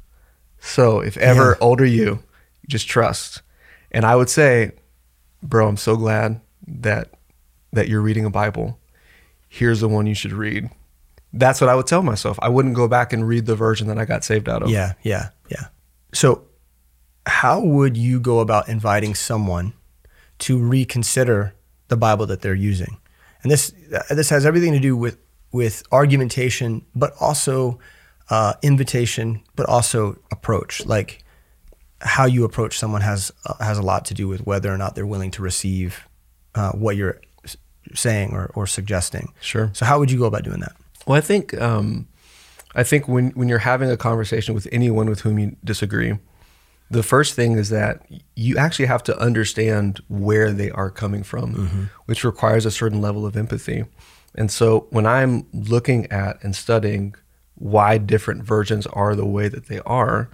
[0.58, 1.64] So if ever yeah.
[1.64, 2.22] older you,
[2.66, 3.42] just trust.
[3.92, 4.72] And I would say,
[5.42, 7.10] bro, I'm so glad that
[7.72, 8.78] that you're reading a Bible.
[9.48, 10.68] Here's the one you should read.
[11.32, 12.38] That's what I would tell myself.
[12.42, 14.70] I wouldn't go back and read the version that I got saved out of.
[14.70, 15.64] Yeah, yeah, yeah.
[16.12, 16.44] So
[17.26, 19.72] how would you go about inviting someone
[20.40, 21.54] to reconsider
[21.88, 22.98] the Bible that they're using?
[23.42, 23.72] And this
[24.10, 25.18] this has everything to do with
[25.52, 27.78] with argumentation, but also
[28.30, 30.84] uh, invitation, but also approach.
[30.86, 31.22] Like
[32.00, 34.94] how you approach someone has uh, has a lot to do with whether or not
[34.94, 36.08] they're willing to receive
[36.54, 37.20] uh, what you're
[37.94, 39.32] saying or, or suggesting.
[39.40, 39.70] Sure.
[39.74, 40.72] So how would you go about doing that?
[41.06, 42.08] Well, I think um,
[42.74, 46.14] I think when when you're having a conversation with anyone with whom you disagree,
[46.94, 51.54] the first thing is that you actually have to understand where they are coming from,
[51.54, 51.82] mm-hmm.
[52.06, 53.84] which requires a certain level of empathy.
[54.36, 57.14] And so when I'm looking at and studying
[57.56, 60.30] why different versions are the way that they are,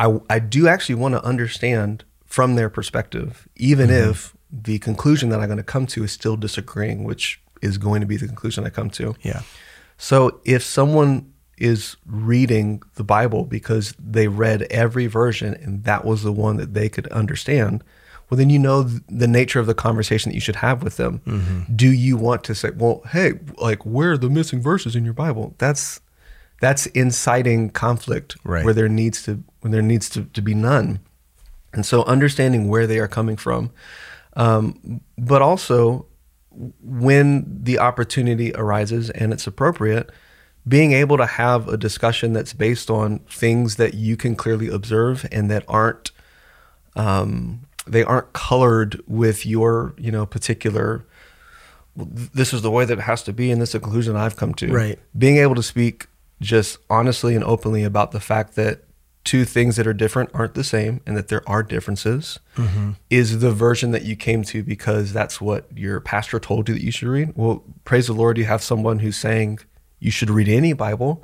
[0.00, 4.10] I, I do actually want to understand from their perspective, even mm-hmm.
[4.10, 8.00] if the conclusion that I'm going to come to is still disagreeing, which is going
[8.00, 9.14] to be the conclusion I come to.
[9.22, 9.42] Yeah.
[9.96, 16.22] So if someone is reading the Bible because they read every version and that was
[16.22, 17.84] the one that they could understand.
[18.28, 21.20] Well, then you know the nature of the conversation that you should have with them.
[21.26, 21.76] Mm-hmm.
[21.76, 25.14] Do you want to say, "Well, hey, like where are the missing verses in your
[25.14, 26.00] Bible?" That's
[26.60, 28.64] that's inciting conflict right.
[28.64, 31.00] where there needs to when there needs to, to be none.
[31.72, 33.72] And so understanding where they are coming from,
[34.36, 36.06] um, but also
[36.82, 40.10] when the opportunity arises and it's appropriate,
[40.68, 45.26] being able to have a discussion that's based on things that you can clearly observe
[45.32, 46.10] and that aren't
[46.96, 51.04] um, they aren't colored with your you know particular
[51.96, 54.36] this is the way that it has to be and this is the conclusion i've
[54.36, 56.06] come to right being able to speak
[56.40, 58.84] just honestly and openly about the fact that
[59.24, 62.92] two things that are different aren't the same and that there are differences mm-hmm.
[63.10, 66.82] is the version that you came to because that's what your pastor told you that
[66.84, 69.58] you should read well praise the lord you have someone who's saying
[70.00, 71.22] you should read any Bible.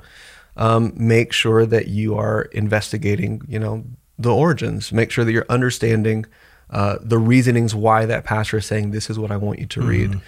[0.55, 3.83] Um, make sure that you are investigating, you know,
[4.17, 4.91] the origins.
[4.93, 6.25] Make sure that you're understanding
[6.69, 9.79] uh, the reasonings why that pastor is saying this is what I want you to
[9.81, 10.11] mm read.
[10.11, 10.19] Mm-hmm.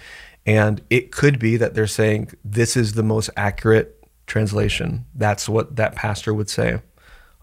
[0.46, 3.96] And it could be that they're saying this is the most accurate
[4.26, 5.04] translation.
[5.14, 6.80] That's what that pastor would say.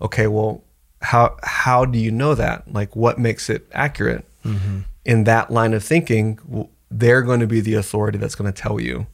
[0.02, 0.64] Okay, well,
[1.04, 2.74] how how do you know that?
[2.74, 4.26] Like, what makes it accurate?
[4.44, 4.80] Mm-hmm.
[5.06, 8.80] In that line of thinking, they're going to be the authority that's going to tell
[8.82, 9.06] you,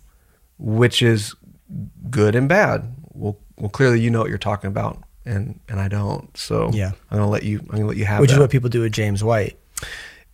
[0.57, 1.35] which is
[2.09, 2.95] good and bad.
[3.13, 6.35] Well, well, clearly you know what you're talking about, and and I don't.
[6.37, 7.59] So yeah, I'm gonna let you.
[7.59, 8.19] I'm gonna let you have.
[8.21, 8.35] Which that.
[8.37, 9.57] is what people do with James White,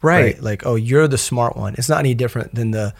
[0.01, 0.21] right.
[0.35, 0.41] right?
[0.41, 1.75] Like, oh, you're the smart one.
[1.75, 2.93] It's not any different than the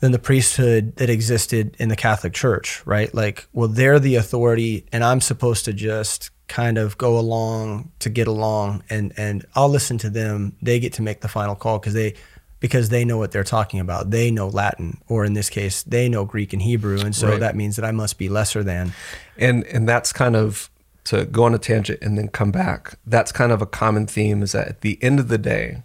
[0.00, 3.12] than the priesthood that existed in the Catholic Church, right?
[3.14, 8.10] Like, well, they're the authority, and I'm supposed to just kind of go along to
[8.10, 10.56] get along, and and I'll listen to them.
[10.60, 12.14] They get to make the final call because they
[12.60, 14.10] because they know what they're talking about.
[14.10, 17.40] They know Latin, or in this case, they know Greek and Hebrew, and so right.
[17.40, 18.92] that means that I must be lesser than.
[19.36, 20.70] And and that's kind of
[21.04, 22.98] to go on a tangent and then come back.
[23.06, 25.82] That's kind of a common theme is that at the end of the day,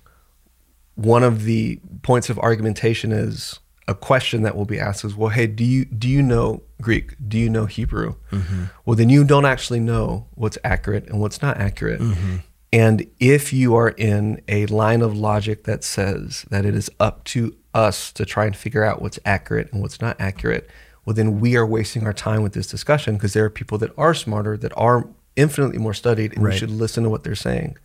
[0.95, 5.30] one of the points of argumentation is a question that will be asked is, well,
[5.30, 7.15] hey, do you do you know Greek?
[7.28, 8.15] Do you know Hebrew?
[8.32, 8.65] Mm-hmm.
[8.86, 11.99] Well, then you don't actually know what's accurate and what's not accurate.
[11.99, 12.38] Mm-hmm.
[12.74, 17.24] And if you are in a line of logic that says that it is up
[17.26, 20.69] to us to try and figure out what's accurate and what's not accurate,
[21.05, 23.91] well, then we are wasting our time with this discussion because there are people that
[23.97, 26.53] are smarter, that are infinitely more studied, and right.
[26.53, 27.76] we should listen to what they're saying.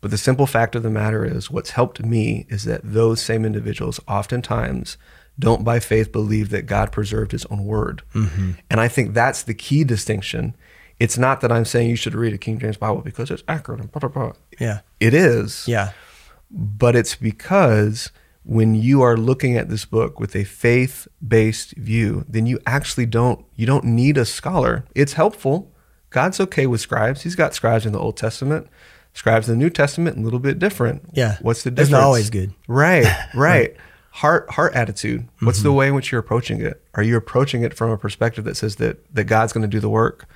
[0.00, 3.44] But the simple fact of the matter is, what's helped me is that those same
[3.44, 4.96] individuals oftentimes
[5.38, 8.02] don't by faith believe that God preserved his own word.
[8.14, 8.52] Mm-hmm.
[8.70, 10.54] And I think that's the key distinction
[11.00, 13.80] it's not that I'm saying you should read a King James Bible because it's accurate
[13.80, 14.32] and blah, blah, blah.
[14.60, 14.80] Yeah.
[15.00, 15.66] It is.
[15.66, 15.90] Yeah.
[16.50, 18.10] But it's because
[18.44, 23.44] when you are looking at this book with a faith-based view, then you actually don't
[23.56, 24.84] you don't need a scholar.
[24.94, 25.72] It's helpful.
[26.10, 27.22] God's okay with scribes.
[27.22, 28.68] He's got scribes in the Old Testament,
[29.14, 31.02] scribes in the New Testament, a little bit different.
[31.12, 31.38] Yeah.
[31.40, 31.88] What's the difference?
[31.88, 32.52] It's not always good.
[32.68, 33.74] Right, right.
[34.12, 35.26] heart heart attitude.
[35.40, 35.68] What's mm-hmm.
[35.68, 36.84] the way in which you're approaching it?
[36.94, 39.80] Are you approaching it from a perspective that says that that God's going to do
[39.80, 40.28] the work?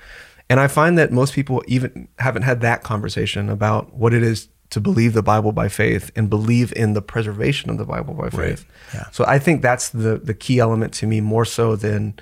[0.49, 4.47] And I find that most people even haven't had that conversation about what it is
[4.71, 8.29] to believe the Bible by faith and believe in the preservation of the Bible by
[8.29, 8.37] faith.
[8.39, 8.65] Right.
[8.93, 9.05] Yeah.
[9.11, 12.19] So I think that's the the key element to me more so than,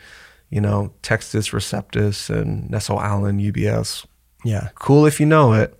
[0.49, 4.05] you know, Textus Receptus and Nestle Aland UBS.
[4.43, 4.69] Yeah.
[4.75, 5.73] Cool if you know it,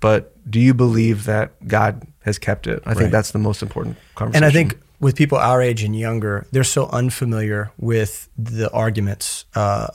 [0.00, 2.82] but do you believe that God has kept it?
[2.86, 2.98] I right.
[2.98, 4.44] think that's the most important conversation.
[4.44, 9.44] And I think with people our age and younger, they're so unfamiliar with the arguments
[9.54, 9.86] uh,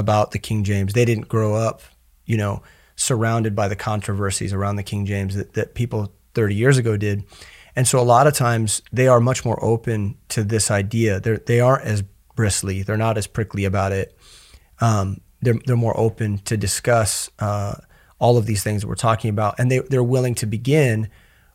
[0.00, 0.94] about the King James.
[0.94, 1.82] They didn't grow up,
[2.24, 2.64] you know,
[2.96, 7.22] surrounded by the controversies around the King James that, that people 30 years ago did.
[7.76, 11.20] And so a lot of times they are much more open to this idea.
[11.20, 12.02] They're, they aren't as
[12.34, 14.16] bristly, they're not as prickly about it.
[14.80, 17.74] Um, they're, they're more open to discuss uh,
[18.18, 19.54] all of these things that we're talking about.
[19.60, 21.08] And they, they're willing to begin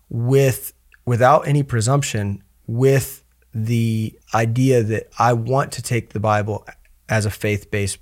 [0.09, 0.73] with,
[1.05, 3.23] without any presumption, with
[3.53, 6.65] the idea that I want to take the Bible
[7.07, 7.99] as a faith based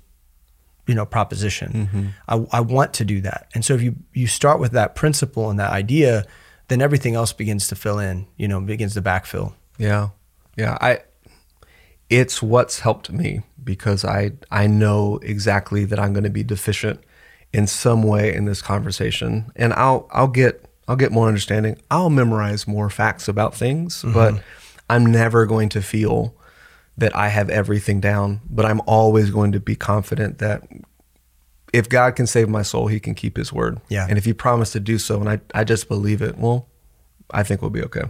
[0.86, 1.72] you know proposition.
[1.88, 2.06] Mm-hmm.
[2.52, 5.50] I, I want to do that, and so if you you start with that principle
[5.50, 6.24] and that idea,
[6.68, 8.26] then everything else begins to fill in.
[8.36, 9.54] You know, begins to backfill.
[9.78, 10.10] Yeah,
[10.56, 10.76] yeah.
[10.80, 11.00] I
[12.10, 17.02] it's what's helped me because I I know exactly that I'm going to be deficient
[17.52, 21.78] in some way in this conversation, and I'll I'll get I'll get more understanding.
[21.90, 24.12] I'll memorize more facts about things, mm-hmm.
[24.12, 24.42] but
[24.90, 26.34] I'm never going to feel
[26.96, 30.62] that I have everything down, but I'm always going to be confident that
[31.72, 33.80] if God can save my soul, he can keep his word.
[33.88, 34.06] Yeah.
[34.08, 36.68] And if he promised to do so and I, I just believe it, well,
[37.30, 38.02] I think we'll be okay.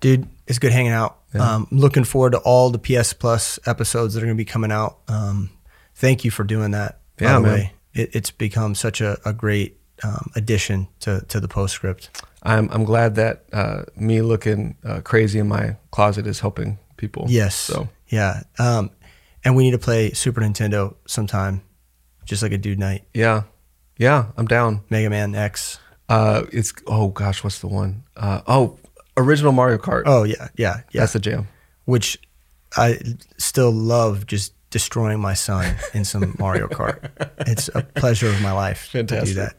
[0.00, 1.18] Dude, it's good hanging out.
[1.34, 1.48] Yeah.
[1.56, 4.72] Um, looking forward to all the PS Plus episodes that are going to be coming
[4.72, 4.98] out.
[5.08, 5.50] Um,
[5.94, 7.00] thank you for doing that.
[7.20, 7.70] Yeah, man.
[7.94, 12.22] It, it's become such a, a great um, addition to, to the postscript.
[12.42, 17.26] I'm, I'm glad that uh, me looking uh, crazy in my closet is helping people.
[17.28, 17.54] Yes.
[17.54, 18.90] So yeah, um,
[19.44, 21.62] and we need to play Super Nintendo sometime,
[22.24, 23.04] just like a dude night.
[23.14, 23.42] Yeah,
[23.98, 24.82] yeah, I'm down.
[24.90, 25.78] Mega Man X.
[26.08, 28.04] Uh, it's oh gosh, what's the one?
[28.16, 28.78] Uh, oh,
[29.16, 30.02] original Mario Kart.
[30.06, 31.00] Oh yeah, yeah, yeah.
[31.02, 31.48] That's the jam.
[31.84, 32.18] Which
[32.76, 32.98] I
[33.38, 37.10] still love just destroying my son in some Mario Kart.
[37.46, 39.28] It's a pleasure of my life Fantastic.
[39.28, 39.56] to do that.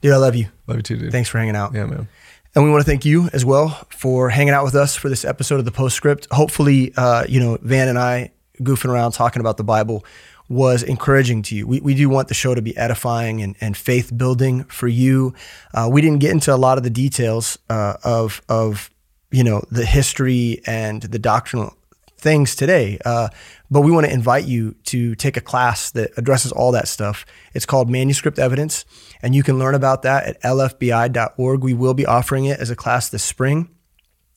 [0.00, 0.46] Dude, I love you.
[0.66, 1.12] Love you too, dude.
[1.12, 1.74] Thanks for hanging out.
[1.74, 2.08] Yeah, man.
[2.54, 5.24] And we want to thank you as well for hanging out with us for this
[5.24, 6.26] episode of the Postscript.
[6.30, 10.04] Hopefully, uh, you know, Van and I goofing around talking about the Bible
[10.48, 11.66] was encouraging to you.
[11.66, 15.34] We, we do want the show to be edifying and, and faith building for you.
[15.74, 18.88] Uh, we didn't get into a lot of the details uh, of, of,
[19.30, 21.76] you know, the history and the doctrinal
[22.18, 22.98] things today.
[23.04, 23.28] Uh,
[23.70, 27.24] but we want to invite you to take a class that addresses all that stuff.
[27.54, 28.84] It's called Manuscript Evidence,
[29.22, 31.62] and you can learn about that at lfbi.org.
[31.62, 33.68] We will be offering it as a class this spring.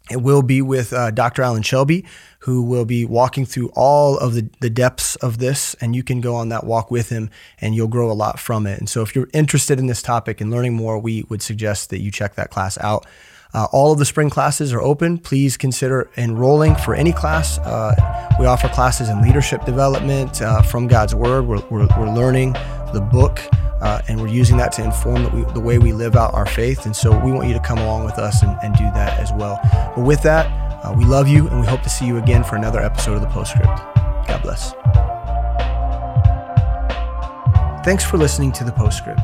[0.10, 1.42] It will be with uh, Dr.
[1.44, 2.06] Alan Shelby,
[2.40, 6.22] who will be walking through all of the, the depths of this, and you can
[6.22, 7.30] go on that walk with him,
[7.62, 8.80] and you'll grow a lot from it.
[8.80, 12.02] And so, if you're interested in this topic and learning more, we would suggest that
[12.02, 13.06] you check that class out.
[13.54, 15.18] Uh, all of the spring classes are open.
[15.18, 17.58] Please consider enrolling for any class.
[17.60, 17.94] Uh,
[18.40, 21.46] we offer classes in leadership development uh, from God's Word.
[21.46, 22.54] We're, we're, we're learning
[22.94, 23.42] the book
[23.82, 26.46] uh, and we're using that to inform the, we, the, way we live out our
[26.46, 26.86] faith.
[26.86, 29.32] And so we want you to come along with us and, and do that as
[29.34, 29.60] well.
[29.96, 30.46] But with that,
[30.86, 33.22] uh, we love you and we hope to see you again for another episode of
[33.22, 33.66] the Postscript.
[33.68, 34.72] God bless.
[37.84, 39.22] Thanks for listening to the Postscript.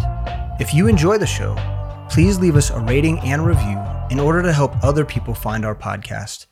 [0.60, 1.56] If you enjoy the show,
[2.10, 3.78] please leave us a rating and review
[4.10, 6.45] in order to help other people find our podcast.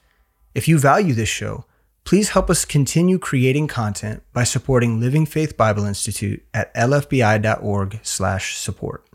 [0.54, 1.64] If you value this show,
[2.04, 9.06] please help us continue creating content by supporting Living Faith Bible Institute at lfbi.org/support.